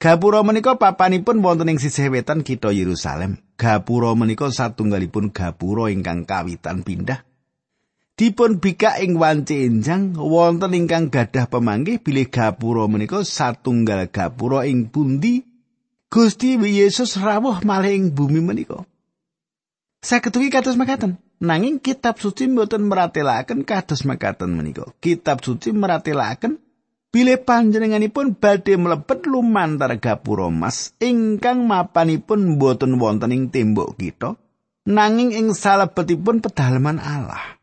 Gapura 0.00 0.44
menika 0.44 0.76
papanipun 0.80 1.44
wonten 1.44 1.72
ing 1.72 1.80
sisih 1.80 2.12
wetan 2.12 2.44
kitha 2.44 2.72
Yerusalem. 2.72 3.40
Gapura 3.56 4.12
menika 4.16 4.48
satunggalipun 4.48 5.32
gapura 5.32 5.92
ingkang 5.92 6.24
kawitan 6.24 6.84
pindah. 6.84 7.24
Dipun 8.20 8.60
bikak 8.60 9.00
ing 9.00 9.16
wanci 9.16 9.64
enjang 9.64 10.12
wonten 10.12 10.76
ingkang 10.76 11.08
gadah 11.08 11.48
pemanggih 11.48 12.04
bilih 12.04 12.28
gapura 12.28 12.84
menika 12.84 13.24
satunggal 13.24 14.12
gapura 14.12 14.68
ing 14.68 14.92
pundi 14.92 15.40
Gusti 16.12 16.60
Yesus 16.60 17.16
rawuh 17.16 17.64
malih 17.64 17.96
ing 17.96 18.12
bumi 18.12 18.44
menika. 18.44 18.84
Saketuki 20.04 20.52
kados 20.52 20.76
makaten. 20.76 21.16
Nanging 21.40 21.80
kitab 21.80 22.20
suci 22.20 22.44
mboten 22.44 22.92
meratelaken 22.92 23.64
kados 23.64 24.04
makaten 24.04 24.52
menika. 24.52 24.92
Kitab 25.00 25.40
suci 25.40 25.72
meratelaken 25.72 26.60
bilih 27.08 27.40
panjenenganipun 27.40 28.36
badhe 28.36 28.76
mlebet 28.76 29.24
lumantar 29.32 29.96
gapura 29.96 30.52
mas 30.52 30.92
ingkang 31.00 31.64
mapanipun 31.64 32.60
mboten 32.60 33.00
wonten 33.00 33.32
ing 33.32 33.48
tembok 33.48 33.96
kita 33.96 34.36
nanging 34.84 35.32
ing 35.32 35.56
salebetipun 35.56 36.44
pedalaman 36.44 37.00
Allah. 37.00 37.59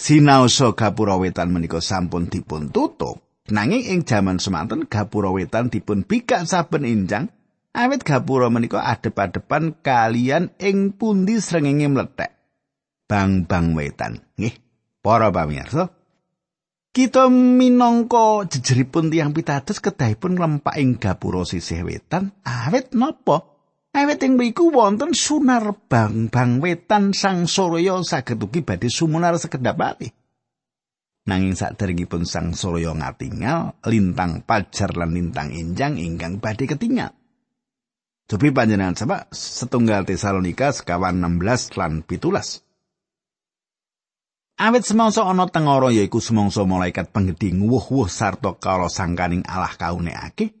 Sinaosa 0.00 0.72
gapura 0.72 1.20
wetan 1.20 1.52
menika 1.52 1.76
sampun 1.76 2.32
dipun 2.32 2.72
tutup, 2.72 3.20
nanging 3.52 3.84
ing 3.84 4.00
jaman 4.08 4.40
semanten 4.40 4.88
gapura 4.88 5.28
wetan 5.28 5.68
dipun 5.68 6.08
bikak 6.08 6.48
saben 6.48 6.88
injang 6.88 7.28
awit 7.76 8.00
gapura 8.00 8.48
menika 8.48 8.80
adep-adepan 8.80 9.76
kalian 9.84 10.56
ing 10.56 10.96
pundi 10.96 11.36
srengenge 11.36 11.92
mlethek. 11.92 12.32
Bang-bang 13.12 13.76
wetan. 13.76 14.24
Nggih, 14.40 14.56
para 15.04 15.28
pamirsa. 15.28 15.92
Kita 16.96 17.28
minangka 17.28 18.48
jejeripun 18.48 19.12
tiang 19.12 19.36
pitados 19.36 19.84
kedahipun 19.84 20.32
nglempak 20.32 20.80
ing 20.80 20.96
gapura 20.96 21.44
sisih 21.44 21.84
wetan, 21.84 22.32
awit 22.48 22.96
napa? 22.96 23.59
Awit 23.90 24.22
ing 24.22 24.38
mriku 24.38 24.70
wonten 24.70 25.10
sunar 25.10 25.74
bang-bang 25.90 26.62
wetan 26.62 27.10
sang 27.10 27.50
Surya 27.50 27.98
saged 28.06 28.38
ugi 28.38 28.62
badhe 28.62 28.86
sumunar 28.86 29.34
sekedapane. 29.34 30.14
Nanging 31.26 31.58
saderengipun 31.58 32.22
sang 32.22 32.54
Surya 32.54 32.94
ngatingal, 32.94 33.82
lintang 33.90 34.46
pajar 34.46 34.94
lan 34.94 35.10
lintang 35.10 35.50
injang 35.50 35.98
ingkang 35.98 36.38
badhe 36.38 36.70
ketingal. 36.70 37.10
Cobi 38.30 38.54
panjenengan 38.54 38.94
sama 38.94 39.26
setunggal 39.34 40.06
Tesalonika 40.06 40.70
sekawan 40.70 41.18
16 41.18 41.74
lan 41.74 42.06
pitulas. 42.06 42.62
Awit 44.54 44.86
semangsa 44.86 45.26
ana 45.26 45.50
tengara 45.50 45.90
yaiku 45.90 46.22
semangsa 46.22 46.62
malaikat 46.62 47.10
penggedhi 47.10 47.58
nguwuh-wuh 47.58 48.06
sarta 48.06 48.54
kala 48.54 48.86
sangkaning 48.86 49.42
Allah 49.50 49.74
kaunekake. 49.74 50.59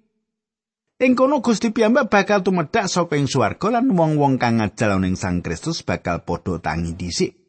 Ing 1.00 1.16
kono 1.16 1.40
Gusti 1.40 1.72
piyambak 1.72 2.12
bakal 2.12 2.44
tumedhak 2.44 2.84
saka 2.84 3.16
ing 3.16 3.24
swarga 3.24 3.72
lan 3.72 3.88
wong-wong 3.88 4.36
kang 4.36 4.60
ngajal 4.60 5.00
ning 5.00 5.16
Sang 5.16 5.40
Kristus 5.40 5.80
bakal 5.80 6.28
padha 6.28 6.60
tangi 6.60 6.92
dhisik. 6.92 7.40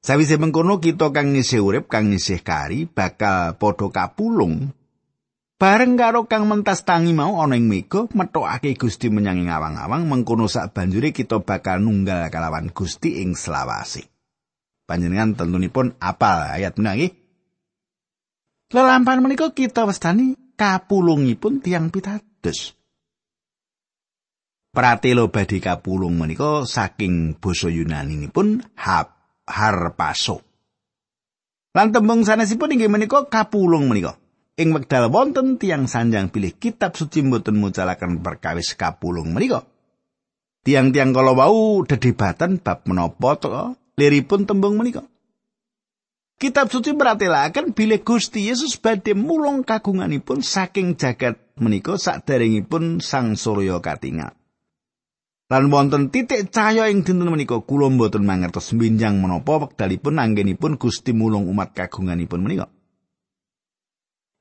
Sawise 0.00 0.40
mengkono 0.40 0.80
kita 0.80 1.12
kang 1.12 1.36
ngisih 1.36 1.60
urip 1.60 1.92
kang 1.92 2.08
ngisih 2.08 2.40
kari 2.40 2.88
bakal 2.88 3.60
padha 3.60 3.92
kapulung. 3.92 4.72
Bareng 5.60 6.00
karo 6.00 6.24
kang 6.24 6.48
mentas 6.48 6.88
tangi 6.88 7.12
mau 7.12 7.44
ana 7.44 7.60
ing 7.60 7.68
mega 7.68 8.08
metokake 8.16 8.72
Gusti 8.72 9.12
menyang 9.12 9.36
ing 9.44 9.52
awang-awang 9.52 10.08
mengkono 10.08 10.48
sak 10.48 10.72
banjure 10.72 11.12
kita 11.12 11.44
bakal 11.44 11.84
nunggal 11.84 12.32
kalawan 12.32 12.72
Gusti 12.72 13.20
ing 13.20 13.36
selawase. 13.36 14.08
Panjenengan 14.88 15.36
tentunipun 15.36 16.00
apal 16.00 16.56
ayat 16.56 16.72
menawi. 16.80 17.12
Lelampahan 18.72 19.20
menika 19.20 19.52
kita 19.52 19.84
wastani 19.84 20.56
kapulungipun 20.56 21.60
tiang 21.60 21.92
pitat 21.92 22.35
Kristus. 22.46 22.78
Pratelo 24.70 25.32
badhe 25.32 25.58
kapulung 25.58 26.20
menika 26.20 26.62
saking 26.62 27.40
basa 27.42 27.72
Yunani 27.72 28.30
pun 28.30 28.62
hap 28.78 29.18
harpaso. 29.48 30.44
Lan 31.74 31.90
tembung 31.90 32.22
sanesipun 32.22 32.76
inggih 32.76 32.92
menika 32.92 33.26
kapulung 33.26 33.90
menika. 33.90 34.20
Ing 34.56 34.72
wekdal 34.72 35.10
wonten 35.10 35.58
tiang 35.58 35.90
sanjang 35.90 36.30
pilih 36.30 36.54
kitab 36.56 36.94
suci 36.94 37.24
mboten 37.24 37.58
mucalaken 37.58 38.22
perkawis 38.22 38.76
kapulung 38.78 39.32
menika. 39.32 39.66
Tiang-tiang 40.62 41.10
kala 41.10 41.32
wau 41.34 41.82
dedebatan 41.82 42.62
bab 42.62 42.86
menapa 42.86 43.40
liripun 43.96 44.46
tembung 44.46 44.76
menika. 44.76 45.02
Kitab 46.36 46.68
suci 46.68 46.92
meratelaken 46.92 47.72
bilih 47.72 48.04
Gusti 48.04 48.52
Yesus 48.52 48.76
badhe 48.76 49.16
mulung 49.16 49.64
kagunganipun 49.64 50.44
saking 50.44 51.00
jagat 51.00 51.45
menika 51.60 51.96
saderengipun 51.96 53.00
sang 53.00 53.34
surya 53.36 53.80
katingal. 53.80 54.36
Lan 55.46 55.70
wonten 55.70 56.10
titik 56.10 56.50
cahya 56.50 56.90
ing 56.90 57.06
dinten 57.06 57.30
menika 57.30 57.62
kula 57.62 57.86
mboten 57.86 58.26
mangertos 58.26 58.74
minjang 58.74 59.22
menapa 59.22 59.62
wekdalipun 59.62 60.18
anggenipun 60.18 60.74
Gusti 60.74 61.14
mulung 61.14 61.46
umat 61.46 61.70
kagunganipun 61.70 62.42
menika. 62.42 62.66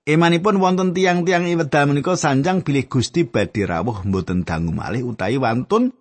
Emanipun 0.05 0.61
wonten 0.61 0.93
tiang-tiang 0.93 1.45
iwedal 1.45 1.89
menika 1.89 2.17
sanjang 2.17 2.65
bilih 2.65 2.89
Gusti 2.89 3.25
badhe 3.25 3.69
rawuh 3.69 4.05
mboten 4.05 4.45
dangu 4.45 4.73
malih 4.73 5.05
utawi 5.05 5.37
wantun 5.37 5.93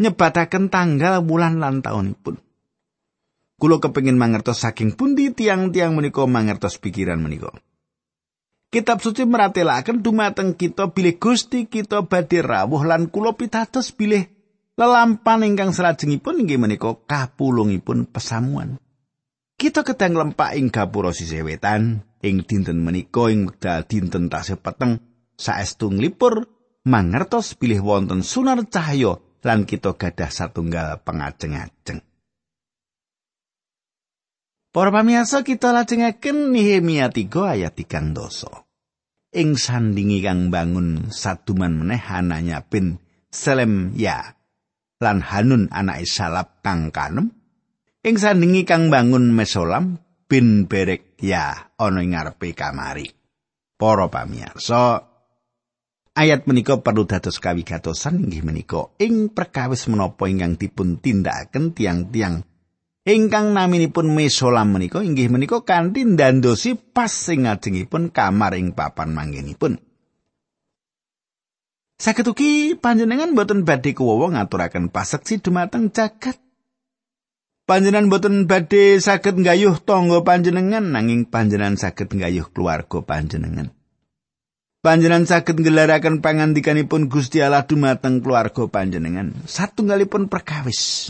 nyebataken 0.00 0.68
tanggal 0.68 1.24
wulan 1.24 1.60
lan 1.60 1.80
taunipun. 1.80 2.40
Kulo 3.56 3.80
kepengin 3.80 4.20
mangertos 4.20 4.60
saking 4.60 4.92
pundi 4.92 5.32
tiang-tiang 5.32 5.96
menika 5.96 6.24
mangertos 6.28 6.76
pikiran 6.76 7.20
menika. 7.20 7.52
Kitab 8.74 8.98
suci 8.98 9.22
meratelaken 9.22 10.02
dumateng 10.02 10.58
kita 10.58 10.90
bilih 10.90 11.22
Gusti 11.22 11.70
kita 11.70 12.10
badhe 12.10 12.42
rawuh 12.42 12.82
lan 12.82 13.06
kula 13.06 13.38
pitados 13.38 13.94
bilih 13.94 14.26
lelampan 14.74 15.46
ingkang 15.46 15.70
salajengipun 15.70 16.42
inggih 16.42 16.58
menika 16.58 16.90
kapulungipun 17.06 18.10
pesamuan. 18.10 18.82
Kita 19.54 19.86
kedang 19.86 20.18
lempak 20.18 20.58
ing 20.58 20.74
gapura 20.74 21.14
sisih 21.14 21.46
wetan 21.46 22.02
ing 22.18 22.42
dinten 22.42 22.82
menika 22.82 23.30
ing 23.30 23.46
wekdal 23.46 23.86
dinten 23.86 24.26
tasih 24.26 24.58
peteng 24.58 24.98
saestu 25.38 25.94
nglipur 25.94 26.42
mangertos 26.82 27.54
bilih 27.54 27.78
wonten 27.78 28.26
sunar 28.26 28.58
cahya 28.66 29.22
lan 29.46 29.70
kita 29.70 29.94
gadah 29.94 30.34
satunggal 30.34 30.98
pengajeng-ajeng. 31.06 32.02
Para 34.74 34.90
pamirsa 34.90 35.46
kita 35.46 35.70
lajengaken 35.70 36.50
Nehemia 36.50 37.06
3 37.06 37.30
ayat 37.54 37.78
3 37.78 38.10
doso. 38.10 38.63
Ing 39.34 39.58
sandingi 39.58 40.22
kang 40.22 40.54
bangun 40.54 41.10
saduman 41.10 41.82
meneh 41.82 41.98
ananya 41.98 42.62
bin 42.62 43.02
Selem 43.34 43.90
ya 43.98 44.38
lan 45.02 45.18
Hanun 45.26 45.66
anake 45.74 46.06
Salap 46.06 46.62
kang 46.62 46.94
kanem. 46.94 47.34
Ing 48.06 48.14
sandingi 48.14 48.62
kang 48.62 48.94
bangun 48.94 49.34
Mesolam 49.34 49.98
bin 50.30 50.70
Berek 50.70 51.18
ya 51.18 51.74
ana 51.74 52.06
ing 52.06 52.14
ngarepe 52.14 52.54
kamari. 52.54 53.10
Para 53.74 54.06
pamirsa, 54.06 55.02
ayat 56.14 56.46
menika 56.46 56.78
perlu 56.78 57.02
dados 57.10 57.42
kawigatosan 57.42 58.30
inggih 58.30 58.46
menika 58.46 58.94
ing 59.02 59.34
perkawis 59.34 59.90
menapa 59.90 60.30
ingkang 60.30 60.54
dipun 60.54 61.02
tindakaken 61.02 61.74
tiang-tiang 61.74 62.46
ingkang 63.04 63.52
naminipun 63.52 64.08
mesolam 64.08 64.72
menika 64.72 65.04
inggih 65.04 65.28
menika 65.28 65.60
kanthi 65.60 66.08
ndandosi 66.08 66.76
pas 66.76 67.12
sing 67.12 67.44
ngajengipun 67.44 68.08
kamar 68.08 68.56
ing 68.56 68.72
papan 68.72 69.12
manggenipun. 69.12 69.76
Saged 71.94 72.26
ugi 72.26 72.74
panjenengan 72.74 73.36
boten 73.38 73.62
badhe 73.62 73.94
kuwowo 73.94 74.32
ngaturaken 74.34 74.90
paseksi 74.90 75.38
dumateng 75.38 75.94
jagat. 75.94 76.40
Panjenengan 77.64 78.10
boten 78.10 78.44
badhe 78.50 78.98
saged 78.98 79.40
nggayuh 79.40 79.78
tangga 79.84 80.20
panjenengan 80.26 80.84
nanging 80.90 81.28
panjenengan 81.28 81.78
saged 81.78 82.10
nggayuh 82.10 82.50
keluarga 82.50 82.98
panjenengan. 83.04 83.72
Panjenengan 84.84 85.24
saged 85.24 85.56
ngelaraken 85.64 86.20
pangandikanipun 86.20 87.08
Gusti 87.08 87.40
Allah 87.40 87.64
dumateng 87.64 88.20
keluarga 88.20 88.68
panjenengan. 88.68 89.32
Satunggalipun 89.48 90.28
perkawis 90.28 91.08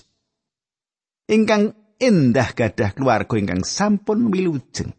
ingkang 1.27 1.84
endah 2.09 2.53
gadah 2.53 2.93
keluarga 2.93 3.35
ingkang 3.41 3.65
sampun 3.65 4.29
wilujeng. 4.29 4.93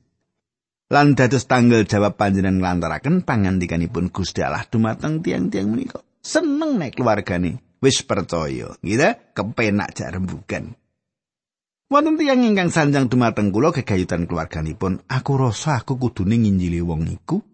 Lan 0.86 1.18
dados 1.18 1.50
tanggal 1.50 1.86
jawab 1.90 2.14
panjenengan 2.14 2.62
nglantaraken 2.62 3.26
pangandikanipun 3.26 4.14
Gusti 4.14 4.46
Allah 4.46 4.66
dumateng 4.70 5.26
tiang-tiang 5.26 5.66
menika. 5.70 6.06
Seneng 6.22 6.78
nek 6.78 6.94
keluargane 6.98 7.62
wis 7.82 8.02
percaya, 8.02 8.74
gitu, 8.82 9.10
kepenak 9.38 9.94
jak 9.94 10.10
rembugan. 10.14 10.74
Wonten 11.86 12.18
tiyang 12.18 12.42
ingkang 12.42 12.74
sanjang 12.74 13.06
dumateng 13.06 13.54
kula 13.54 13.70
gegayutan 13.70 14.26
keluarganipun, 14.26 15.06
aku 15.06 15.32
rasa 15.38 15.86
aku 15.86 16.02
kudune 16.02 16.42
nginjili 16.42 16.82
wong 16.82 17.06
iku. 17.06 17.46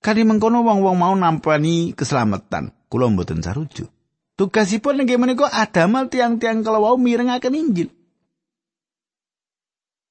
Kali 0.00 0.24
mengkono 0.24 0.64
wong-wong 0.64 0.96
mau 0.96 1.12
nampani 1.12 1.92
keselamatan, 1.92 2.72
kula 2.88 3.12
mboten 3.12 3.44
sarujuk. 3.44 3.92
Tugasipun 4.40 5.04
nggih 5.04 5.20
menika 5.20 5.52
adamel 5.52 6.08
tiang-tiang 6.08 6.64
kalau 6.64 6.88
wau 6.88 6.96
mirengaken 6.96 7.52
Injil. 7.52 7.92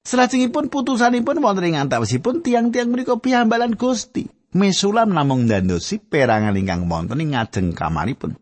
Selajengipun 0.00 0.72
putusanipun 0.72 1.44
wonten 1.44 1.68
ing 1.68 1.76
antawasipun 1.76 2.40
tiang-tiang 2.40 2.88
menika 2.88 3.20
piyambalan 3.20 3.76
Gusti. 3.76 4.24
Mesulam 4.50 5.14
namung 5.14 5.46
ndandosi 5.46 6.02
perangan 6.02 6.58
ingkang 6.58 6.90
wonten 6.90 7.22
ing 7.22 7.36
ngajeng 7.36 7.76
kamaripun. 7.76 8.34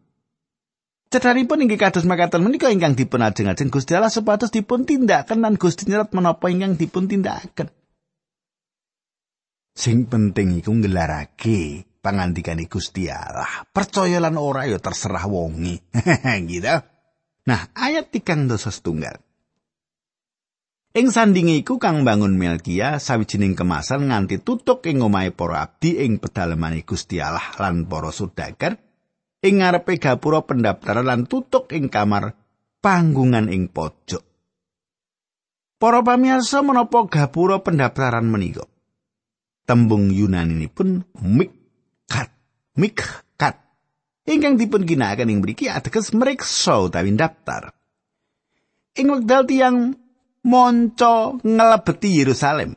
Cedharipun 1.08 1.64
inggih 1.64 1.80
kados 1.80 2.04
makaten 2.04 2.44
menika 2.44 2.68
ingkang 2.68 2.92
dipun 2.92 3.24
ajeng-ajeng 3.24 3.72
Gusti 3.72 3.96
Allah 3.96 4.12
supados 4.12 4.52
dipun 4.52 4.84
tindakan 4.84 5.40
lan 5.40 5.54
Gusti 5.56 5.88
nyerat 5.88 6.12
menapa 6.12 6.48
ingkang 6.48 6.76
dipun 6.76 7.08
tindakaken. 7.08 7.68
Sing 9.72 10.10
penting 10.10 10.58
iku 10.58 10.74
nggelarake 10.74 11.86
pangandikane 12.00 12.66
Gusti 12.70 13.10
Allah. 13.12 13.68
Percaya 13.68 14.18
lan 14.22 14.40
ora 14.40 14.64
ya 14.64 14.80
terserah 14.80 15.28
wongi. 15.28 15.76
gitu. 16.50 16.76
Nah, 17.48 17.60
ayat 17.72 18.12
tigang 18.12 18.48
dosa 18.48 18.68
setunggal. 18.68 19.27
Ing 20.98 21.14
sandinge 21.14 21.54
iku 21.62 21.78
kang 21.78 22.02
bangun 22.02 22.34
Melkia 22.34 22.98
sawijining 22.98 23.54
kemasan 23.54 24.10
nganti 24.10 24.42
tutuk 24.42 24.82
ing 24.90 24.98
omahe 24.98 25.30
para 25.30 25.62
abdi 25.62 26.02
ing 26.02 26.18
pedalemane 26.18 26.82
Gusti 26.82 27.22
Allah 27.22 27.54
lan 27.54 27.86
para 27.86 28.10
sudagar 28.10 28.74
ing 29.38 29.62
ngarepe 29.62 29.94
gapura 30.02 30.42
pendaftaran 30.42 31.06
lan 31.06 31.30
tutuk 31.30 31.70
ing 31.70 31.86
kamar 31.86 32.34
panggungan 32.82 33.46
ing 33.46 33.70
pojok. 33.70 34.26
Para 35.78 36.02
pamirsa 36.02 36.66
menapa 36.66 37.06
gapura 37.06 37.62
pendaftaran 37.62 38.26
menika? 38.26 38.66
Tembung 39.70 40.10
Yunani 40.10 40.66
pun 40.66 41.06
mikkat, 41.14 42.34
mikkat. 42.74 43.54
Ingkang 44.26 44.58
dipun 44.58 44.82
ginakaken 44.82 45.30
ing 45.30 45.46
mriki 45.46 45.70
ateges 45.70 46.10
mriksa 46.10 46.90
utawi 46.90 47.14
daftar. 47.14 47.70
Ing 48.98 49.14
wekdal 49.14 49.46
tiyang 49.46 50.07
monco 50.48 51.36
ngelebeti 51.44 52.24
Yerusalem, 52.24 52.72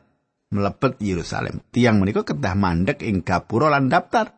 mlebet 0.52 1.00
Yerusalem, 1.00 1.64
tiang 1.72 1.96
menika 2.04 2.28
kedah 2.28 2.52
mandek 2.52 3.00
ing 3.00 3.24
gapura 3.24 3.72
lan 3.72 3.88
daftar. 3.88 4.28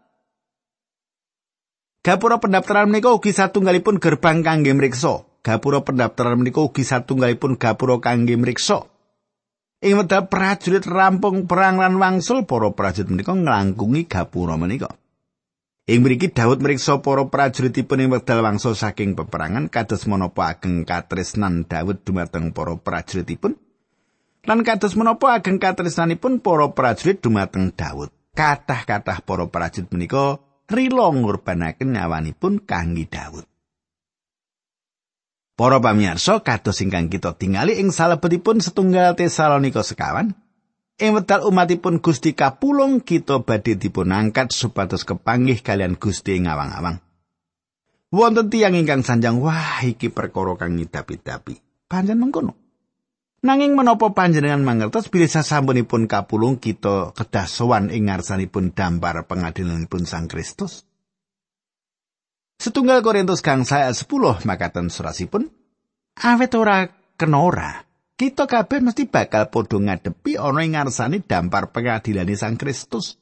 Gapura 2.05 2.39
pendaftaran 2.39 2.87
menika 2.87 3.11
ugi 3.11 3.35
satunggalipun 3.35 3.99
gerbang 3.99 4.47
kangge 4.47 4.71
mriksa. 4.71 5.35
gapura 5.45 5.85
pendaftaran 5.85 6.41
menika 6.41 6.65
ugi 6.65 6.83
satunggalipun 6.83 7.61
gapura 7.61 8.01
kangge 8.01 8.35
mriksa. 8.41 8.89
Ing 9.85 10.01
wekdal 10.01 10.33
prajurit 10.33 10.89
rampung 10.89 11.45
perang 11.45 11.77
lan 11.77 12.01
wangsul 12.01 12.49
para 12.49 12.73
prajurit 12.73 13.13
menika 13.13 13.37
nglangkungi 13.37 14.09
gapura 14.09 14.57
menika. 14.57 14.89
Ing 15.85 16.01
mriki 16.01 16.33
Daud 16.33 16.65
mriksa 16.65 17.05
para 17.05 17.29
prajuritipun 17.29 18.01
ing 18.01 18.09
wekdal 18.09 18.41
wangsul 18.41 18.73
saking 18.73 19.13
peperangan 19.13 19.69
kados 19.69 20.09
menapa 20.09 20.57
ageng 20.57 20.89
katresnan 20.89 21.69
Daud 21.69 22.01
dumateng 22.09 22.57
para 22.57 22.73
prajuritipun. 22.81 23.53
Lan 24.49 24.65
kados 24.65 24.97
menapa 24.97 25.37
ageng 25.37 25.61
katresnanipun 25.61 26.41
para 26.41 26.73
prajurit 26.73 27.21
dumateng 27.21 27.69
Daud. 27.77 28.09
Kathah-kathah 28.33 29.21
para 29.29 29.45
prajurit 29.53 29.93
menika 29.93 30.41
rila 30.73 31.13
ngurbanaken 31.13 31.93
nyawanipun 31.93 32.65
kangge 32.65 33.05
Daud. 33.05 33.45
Para 35.53 35.85
pamirsa 35.85 36.41
kados 36.41 36.81
ingkang 36.81 37.13
kita 37.13 37.37
tingali 37.37 37.77
ing 37.77 37.93
salebetipun 37.93 38.65
setunggal 38.65 39.21
Tesalonika 39.21 39.85
sekawan, 39.85 40.33
ing 40.99 41.11
wedal 41.15 41.43
umatipun 41.47 41.99
Gusti 41.99 42.37
kapulung 42.39 43.03
kita 43.03 43.43
badhe 43.43 43.75
dipun 43.75 44.15
angkat 44.15 44.55
supados 44.55 45.03
kepanggih 45.03 45.59
kalian 45.61 45.99
Gusti 45.99 46.39
ngawang-awang. 46.39 47.03
Wonten 48.15 48.47
tiyang 48.47 48.79
ingkang 48.79 49.03
sanjang 49.03 49.43
wah 49.43 49.83
iki 49.83 50.07
perkara 50.07 50.55
kang 50.55 50.79
ngidapi-dapi. 50.79 51.59
Panjen 51.91 52.23
mengkono. 52.23 52.55
Nanging 53.45 53.77
menapa 53.77 54.09
panjenengan 54.17 54.65
mangertos 54.65 55.13
bilih 55.13 55.29
sasampunipun 55.29 56.09
kapulung 56.09 56.57
kita 56.57 57.13
kedah 57.13 57.45
sowan 57.45 57.93
ing 57.93 58.09
ngarsanipun 58.09 58.73
dambar 58.73 59.29
pengadilanipun 59.29 60.09
Sang 60.09 60.33
Kristus? 60.33 60.89
Setunggal 62.57 63.05
Korintus 63.05 63.45
kang 63.45 63.69
saya 63.69 63.93
10 63.93 64.09
makaten 64.49 64.89
surasipun 64.89 65.53
awet 66.25 66.53
ora 66.57 66.89
kenora 67.21 67.84
kita 68.15 68.47
kabeh 68.47 68.79
mesti 68.79 69.11
bakal 69.11 69.51
padha 69.51 69.79
ngadepi 69.83 70.39
ana 70.39 70.63
ing 70.63 70.79
ngarsane 70.79 71.23
dampar 71.27 71.75
pengadilane 71.75 72.39
Sang 72.39 72.55
Kristus. 72.55 73.19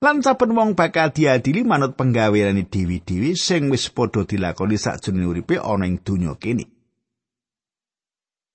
Lan 0.00 0.24
saben 0.24 0.56
wong 0.56 0.72
bakal 0.72 1.12
diadili 1.12 1.60
manut 1.60 1.92
penggaweane 1.92 2.64
dewi-dewi 2.64 3.36
sing 3.36 3.68
wis 3.68 3.92
padha 3.92 4.24
dilakoni 4.24 4.80
sakjroning 4.80 5.28
uripe 5.28 5.60
ana 5.60 5.84
ing 5.84 6.00
donya 6.00 6.32
kene. 6.40 6.64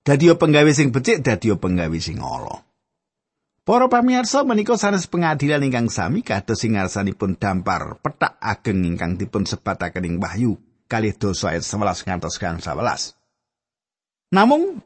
Dadi 0.02 0.30
penggawe 0.30 0.70
sing 0.74 0.90
becik 0.90 1.22
dadi 1.22 1.54
penggawe 1.54 1.98
sing 2.02 2.18
ala. 2.18 2.62
Para 3.66 3.90
pamirsa 3.90 4.46
menika 4.46 4.78
sanes 4.78 5.10
pengadilan 5.10 5.58
ingkang 5.66 5.90
sami 5.90 6.22
kados 6.22 6.62
sing 6.62 6.78
ngarsanipun 6.78 7.34
dampar 7.34 7.98
petak 7.98 8.38
ageng 8.38 8.86
ingkang 8.86 9.18
dipun 9.18 9.42
sebataken 9.42 10.06
ing 10.06 10.22
Wahyu 10.22 10.54
kalih 10.86 11.10
dosa 11.18 11.50
ayat 11.50 11.66
11 11.66 12.06
ngantos 12.06 12.38
kang 12.38 12.62
11. 12.62 13.18
Namung 14.30 14.85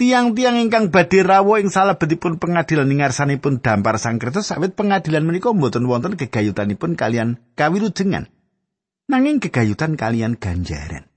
tiang-tiang 0.00 0.58
ingkang 0.58 0.88
badhe 0.88 1.24
rawuh 1.24 1.60
ing 1.60 1.68
salebetipun 1.68 2.40
pengadilan 2.40 2.90
ing 2.90 3.04
ngarsanipun 3.04 3.60
dampar 3.60 4.00
Sang 4.00 4.16
Kristus 4.16 4.50
sawit 4.50 4.72
pengadilan 4.74 5.22
menika 5.22 5.52
mboten 5.52 5.84
wonten 5.88 6.16
gegayutanipun 6.16 6.96
kalian 6.96 7.40
kawilujengan. 7.54 8.28
Nanging 9.10 9.42
gegayutan 9.42 9.98
kalian 9.98 10.40
ganjaran. 10.40 11.10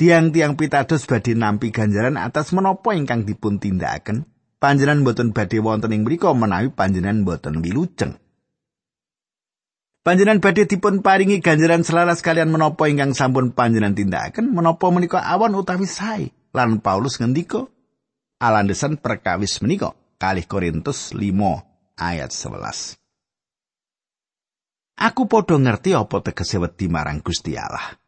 Tiang-tiang 0.00 0.56
pitados 0.56 1.04
badhe 1.04 1.36
nampi 1.36 1.68
ganjaran 1.74 2.16
atas 2.16 2.56
menapa 2.56 2.96
ingkang 2.96 3.28
dipun 3.28 3.60
tindakaken 3.60 4.24
panjenengan 4.56 5.04
boten 5.04 5.36
badhe 5.36 5.60
wonten 5.60 5.92
ing 5.92 6.08
mriku 6.08 6.32
menawi 6.32 6.72
panjenengan 6.72 7.24
boten 7.24 7.60
wilujeng. 7.60 8.16
Panjenengan 10.00 10.40
badhe 10.40 10.64
dipun 10.64 11.04
paringi 11.04 11.44
ganjaran 11.44 11.84
selaras 11.84 12.24
kalian 12.24 12.48
menapa 12.48 12.88
ingkang 12.88 13.12
sampun 13.12 13.52
panjenengan 13.52 13.92
tindakaken 13.92 14.56
menapa 14.56 14.88
menika 14.88 15.20
awan 15.20 15.52
utawi 15.52 15.84
sae. 15.84 16.32
Lan 16.56 16.80
Paulus 16.80 17.20
ngendika 17.20 17.68
alandesan 18.40 18.96
perkawis 18.96 19.60
menika 19.60 19.92
kalih 20.16 20.48
Korintus 20.48 21.12
5 21.12 22.00
ayat 22.00 22.32
11. 22.32 22.96
Aku 25.00 25.28
padha 25.28 25.56
ngerti 25.60 25.92
apa 25.92 26.24
tegese 26.24 26.56
wedi 26.56 26.88
marang 26.88 27.20
Gusti 27.20 27.56
Allah. 27.56 28.00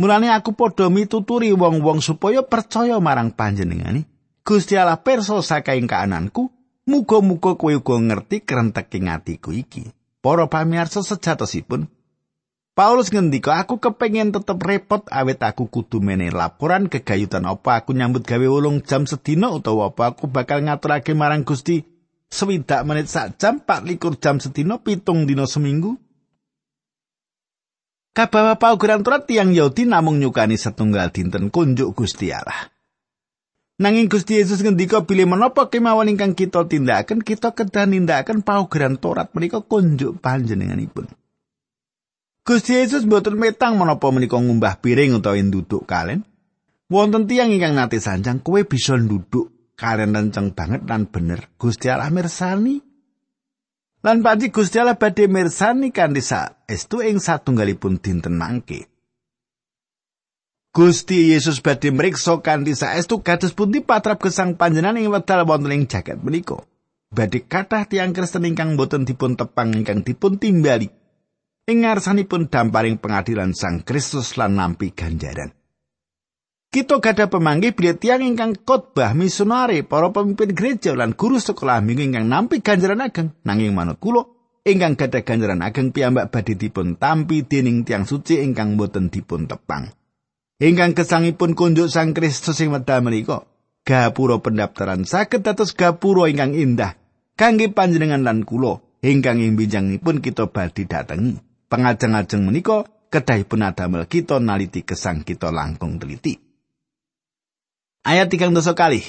Mulane 0.00 0.32
aku 0.32 0.56
padha 0.56 0.88
mituturi 0.88 1.52
wong-wong 1.52 2.00
supaya 2.00 2.40
percaya 2.40 2.96
marang 2.98 3.32
panjenengani 3.32 4.08
Gusti 4.42 4.74
Allah 4.74 4.98
perso 4.98 5.38
saka 5.38 5.78
ing 5.78 5.86
kaananku, 5.86 6.50
muga-muga 6.90 7.54
kowe 7.54 7.70
uga 7.70 7.96
ngerti 8.02 8.42
krenteking 8.42 9.06
atiku 9.06 9.54
iki. 9.54 9.94
Para 10.18 10.50
pamirsa 10.50 11.06
sejatosipun, 11.06 11.86
Paulus 12.72 13.12
ngendika 13.12 13.60
aku 13.60 13.76
kepengen 13.76 14.32
tetep 14.32 14.56
repot 14.64 15.04
awet 15.12 15.44
aku 15.44 15.68
kudu 15.68 16.00
mene 16.00 16.32
laporan 16.32 16.88
kegayutan 16.88 17.44
apa 17.44 17.84
aku 17.84 17.92
nyambut 17.92 18.24
gawe 18.24 18.48
ulung 18.48 18.80
jam 18.80 19.04
sedina 19.04 19.52
utawa 19.52 19.92
apa 19.92 20.16
aku 20.16 20.24
bakal 20.24 20.64
ngaturake 20.64 21.12
marang 21.12 21.44
Gusti 21.44 21.84
swidak 22.32 22.88
menit 22.88 23.12
sak 23.12 23.36
jam 23.36 23.60
24 23.60 24.16
jam 24.16 24.40
sedina 24.40 24.80
pitung 24.80 25.28
dina 25.28 25.44
seminggu 25.44 26.00
Kabawa 28.16 28.56
paugeran 28.56 29.04
turat 29.04 29.28
tiang 29.28 29.52
Yahudi 29.52 29.84
namung 29.84 30.16
nyukani 30.16 30.56
setunggal 30.56 31.12
dinten 31.12 31.48
kunjuk 31.48 31.96
Gusti 31.96 32.28
Allah. 32.28 32.68
Nanging 33.80 34.12
Gusti 34.12 34.36
Yesus 34.36 34.60
ngendika 34.60 35.08
bilih 35.08 35.24
menapa 35.24 35.72
kemawon 35.72 36.12
ingkang 36.12 36.36
kita 36.36 36.68
tindakaken 36.68 37.24
kita 37.24 37.56
kedah 37.56 37.88
nindakaken 37.88 38.44
paugeran 38.44 39.00
Torat 39.00 39.32
menika 39.32 39.64
kunjuk 39.64 40.20
panjenenganipun. 40.20 41.08
Gusti 42.42 42.74
Yesus 42.74 43.06
mboten 43.06 43.38
metang 43.38 43.78
menapa 43.78 44.10
menika 44.10 44.34
ngumbah 44.34 44.82
piring 44.82 45.22
utawa 45.22 45.38
nduduk 45.38 45.86
kalen. 45.86 46.26
Wonten 46.90 47.30
tiyang 47.30 47.54
ingkang 47.54 47.78
nate 47.78 48.02
sanjang 48.02 48.42
kowe 48.42 48.58
bisa 48.66 48.98
nduduk 48.98 49.78
karen 49.78 50.10
renceng 50.10 50.50
banget 50.50 50.82
lan 50.90 51.06
bener. 51.06 51.46
Gusti 51.54 51.86
Allah 51.86 52.10
mirsani. 52.10 52.82
Lan 54.02 54.26
panci 54.26 54.50
Gusti 54.50 54.82
Allah 54.82 54.98
badhe 54.98 55.30
mirsani 55.30 55.94
kanthi 55.94 56.18
estu 56.66 57.06
ing 57.06 57.22
satunggalipun 57.22 58.02
dinten 58.02 58.34
mangke. 58.34 58.90
Gusti 60.74 61.30
Yesus 61.30 61.62
badhe 61.62 61.94
mriksa 61.94 62.42
kanthi 62.42 62.74
saestu 62.74 63.22
kados 63.22 63.54
pundi 63.54 63.86
patrap 63.86 64.18
gesang 64.18 64.58
panjenengan 64.58 64.98
ing 64.98 65.14
wekdal 65.14 65.46
wonten 65.46 65.70
ing 65.70 65.86
jagat 65.86 66.18
menika. 66.18 66.66
Badhe 67.14 67.46
kathah 67.46 67.86
tiang 67.86 68.10
Kristen 68.10 68.50
ingkang 68.50 68.74
boten 68.74 69.06
dipun 69.06 69.38
tepang 69.38 69.70
ingkang 69.70 70.02
dipun 70.02 70.42
timbali. 70.42 70.90
Ing 71.72 71.88
ngarsanipun 71.88 72.52
damparing 72.52 73.00
pengadilan 73.00 73.56
Sang 73.56 73.80
Kristus 73.80 74.36
lan 74.36 74.60
nampi 74.60 74.92
ganjaran. 74.92 75.56
Kita 76.68 77.00
gada 77.00 77.32
pemanggih 77.32 77.72
bila 77.72 77.96
tiang 77.96 78.20
ingkang 78.20 78.60
khotbah 78.60 79.16
misionari 79.16 79.80
para 79.80 80.12
pemimpin 80.12 80.52
gereja 80.52 80.92
lan 80.92 81.16
guru 81.16 81.40
sekolah 81.40 81.80
minggu 81.80 82.12
ingkang 82.12 82.28
nampi 82.28 82.60
ganjaran 82.60 83.00
ageng 83.00 83.32
nanging 83.48 83.72
manut 83.72 83.96
kula 83.96 84.28
ingkang 84.68 85.00
gada 85.00 85.24
ganjaran 85.24 85.64
ageng 85.64 85.96
piyambak 85.96 86.28
badhe 86.28 86.60
dipun 86.60 87.00
tampi 87.00 87.40
dening 87.40 87.88
tiang 87.88 88.04
suci 88.04 88.44
ingkang 88.44 88.76
boten 88.76 89.08
dipun 89.08 89.48
tepang. 89.48 89.96
ingkang 90.60 90.92
kesangipun 90.92 91.56
kunjuk 91.56 91.88
Sang 91.88 92.12
Kristus 92.12 92.60
ing 92.60 92.68
wekdal 92.68 93.00
menika 93.00 93.48
gapura 93.88 94.44
pendaftaran 94.44 95.08
saged 95.08 95.40
dados 95.40 95.72
gapura 95.72 96.28
ingkang 96.28 96.52
indah 96.52 97.00
kangge 97.40 97.72
panjenengan 97.72 98.28
lan 98.28 98.44
kula 98.44 98.84
ingkang 99.00 99.40
ing 99.40 99.56
bijangipun 99.56 100.20
kita 100.20 100.52
badhe 100.52 100.84
datengi 100.84 101.40
pengajeng-ajeng 101.72 102.44
menika 102.44 102.84
kedahipun 103.08 103.64
adamel 103.64 104.04
kita 104.04 104.36
naliti 104.36 104.84
kesang 104.84 105.24
kita 105.24 105.48
langkung 105.48 105.96
teliti 105.96 106.36
ayat 108.04 108.28
tigang 108.28 108.52
dosa 108.52 108.76
kali 108.76 109.00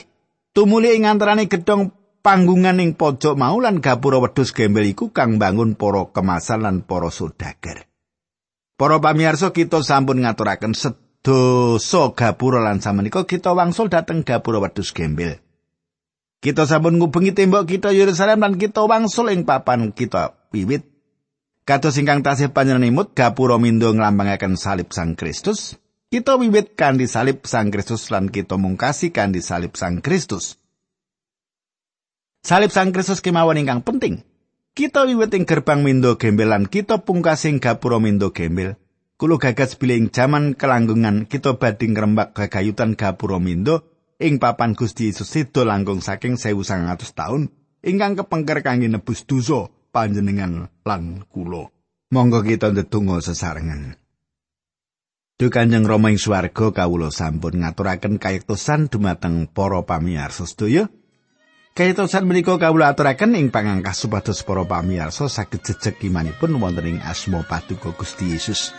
tumuli 0.55 0.95
ing 0.95 1.03
antarane 1.03 1.51
gedong 1.51 1.91
panggungan 2.23 2.79
ing 2.79 2.95
pojok 2.95 3.35
mau 3.35 3.59
lan 3.59 3.83
gapura 3.83 4.23
wedhus 4.23 4.55
gembel 4.55 4.87
iku 4.87 5.11
kang 5.11 5.35
bangun 5.35 5.75
para 5.75 6.07
kemasan 6.07 6.63
lan 6.63 6.87
para 6.87 7.11
saudagar 7.11 7.83
Para 8.73 8.97
pamirsa 8.97 9.53
kita 9.53 9.85
sampun 9.85 10.25
ngaturaken 10.25 10.73
dosa 11.23 12.03
gapura 12.11 12.59
lan 12.59 12.81
samenika 12.81 13.23
kita 13.23 13.53
wangsul 13.53 13.87
dateng 13.87 14.25
gapura 14.25 14.59
wedhus 14.59 14.91
gembel. 14.91 15.37
Kita 16.43 16.67
sampun 16.67 16.99
ngubengi 16.99 17.31
tembok 17.31 17.63
kita 17.63 17.95
Yerusalem 17.95 18.43
lan 18.43 18.53
kita 18.59 18.83
wangsul 18.83 19.31
ing 19.31 19.47
papan 19.47 19.95
kita 19.95 20.35
wiwit. 20.51 20.92
Kados 21.63 21.95
ingkang 21.95 22.27
tasih 22.27 22.51
panjenengan 22.51 22.91
imut 22.91 23.15
gapura 23.15 23.55
mindo 23.55 23.87
nglambangaken 23.87 24.59
salib 24.59 24.91
Sang 24.91 25.15
Kristus, 25.15 25.79
Kita 26.13 26.37
wiwit 26.37 26.77
kanthi 26.77 27.09
salib 27.09 27.41
Sang 27.49 27.73
Kristus 27.73 28.11
lan 28.13 28.29
kita 28.29 28.59
mungkasi 28.59 29.09
kanthi 29.09 29.41
salib 29.41 29.73
Sang 29.73 29.97
Kristus. 29.97 30.61
Salib 32.45 32.69
Sang 32.69 32.93
Kristus 32.93 33.17
kemawon 33.17 33.57
ingkang 33.57 33.81
penting. 33.81 34.21
Kita 34.77 35.09
wiwit 35.09 35.33
ing 35.33 35.49
gerbang 35.49 35.81
mindo 35.81 36.19
gembel 36.21 36.53
lan 36.53 36.69
kita 36.69 37.01
pungkasi 37.01 37.55
ing 37.55 37.57
gapura 37.57 37.97
mindo 37.97 38.29
gembel. 38.29 38.77
Kulo 39.17 39.41
gagas 39.41 39.73
bilih 39.73 40.13
jaman 40.13 40.53
kelanggungan 40.53 41.25
kita 41.25 41.57
badhe 41.57 41.89
ngrembak 41.89 42.37
gagayutan 42.37 42.93
gapura 42.93 43.41
mindo 43.41 43.89
ing 44.21 44.37
papan 44.37 44.77
Gusti 44.77 45.09
Yesus 45.09 45.33
sedo 45.33 45.65
langkung 45.65 46.05
saking 46.05 46.37
1900 46.37 46.93
taun 47.17 47.49
ingkang 47.81 48.13
kepengker 48.21 48.61
kangge 48.61 48.85
nebus 48.85 49.25
dosa 49.25 49.72
panjenengan 49.93 50.73
lan 50.81 51.21
kulo. 51.29 51.69
Monggo 52.09 52.41
kita 52.41 52.73
ndedonga 52.73 53.21
sesarengan. 53.21 54.01
Duh 55.37 55.49
Kanjeng 55.49 55.85
Rama 55.85 56.13
ing 56.13 56.21
swarga 56.21 56.69
kawula 56.73 57.09
sampun 57.09 57.61
ngaturaken 57.61 58.21
kayektosan 58.21 58.89
dumateng 58.89 59.49
para 59.49 59.81
pamirsa 59.81 60.45
sedaya. 60.45 60.89
Kayektosan 61.73 62.29
menika 62.29 62.53
kawula 62.61 62.93
aturaken 62.93 63.33
ing 63.33 63.49
pangangkah 63.49 63.97
supados 63.97 64.45
para 64.45 64.61
pamirsa 64.61 65.25
saged 65.25 65.65
jejeg 65.65 65.97
imanipun 66.05 66.53
wonten 66.61 66.85
ing 66.85 66.97
asma 67.01 67.41
Paduka 67.41 67.97
Gusti 67.97 68.29
Yesus. 68.29 68.77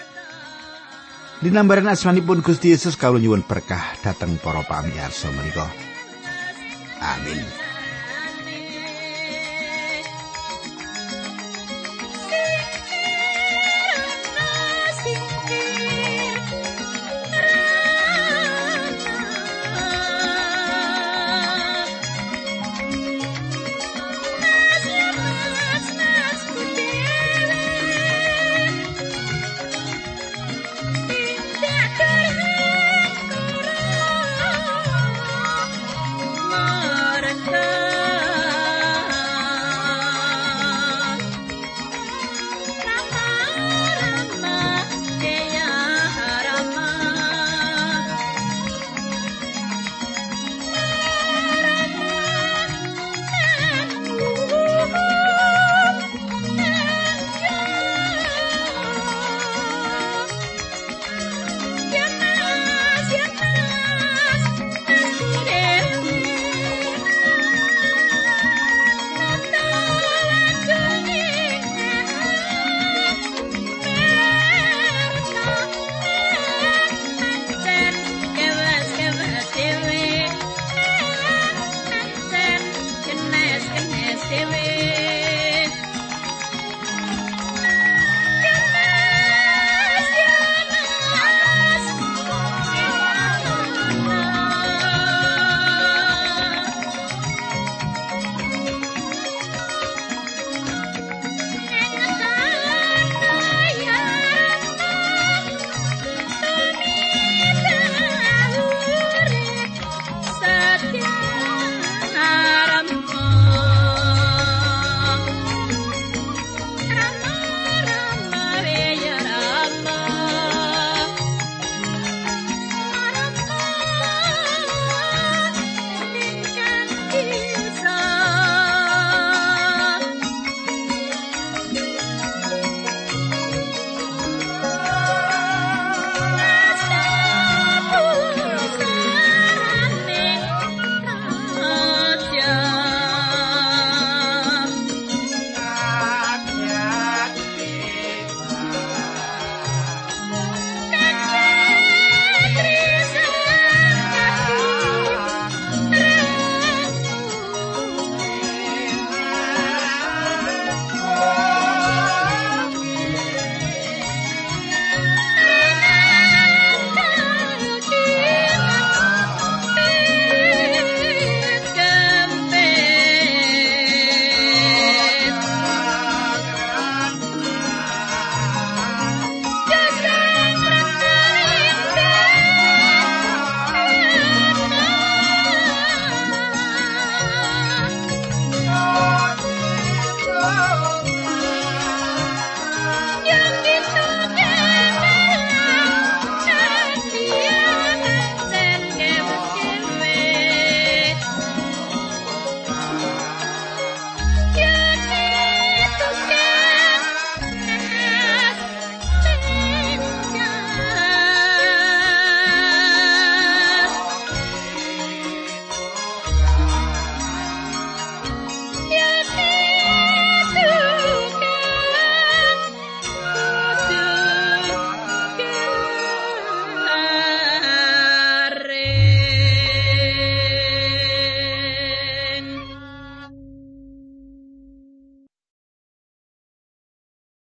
Dinambaran 1.42 1.90
asmanipun 1.90 2.38
Gusti 2.38 2.70
Yesus 2.70 2.94
kawula 2.94 3.18
nyuwun 3.18 3.42
berkah 3.42 3.98
dhateng 4.06 4.38
para 4.38 4.62
pamirsa 4.62 5.34
menika. 5.34 5.66
Amin. 7.02 7.63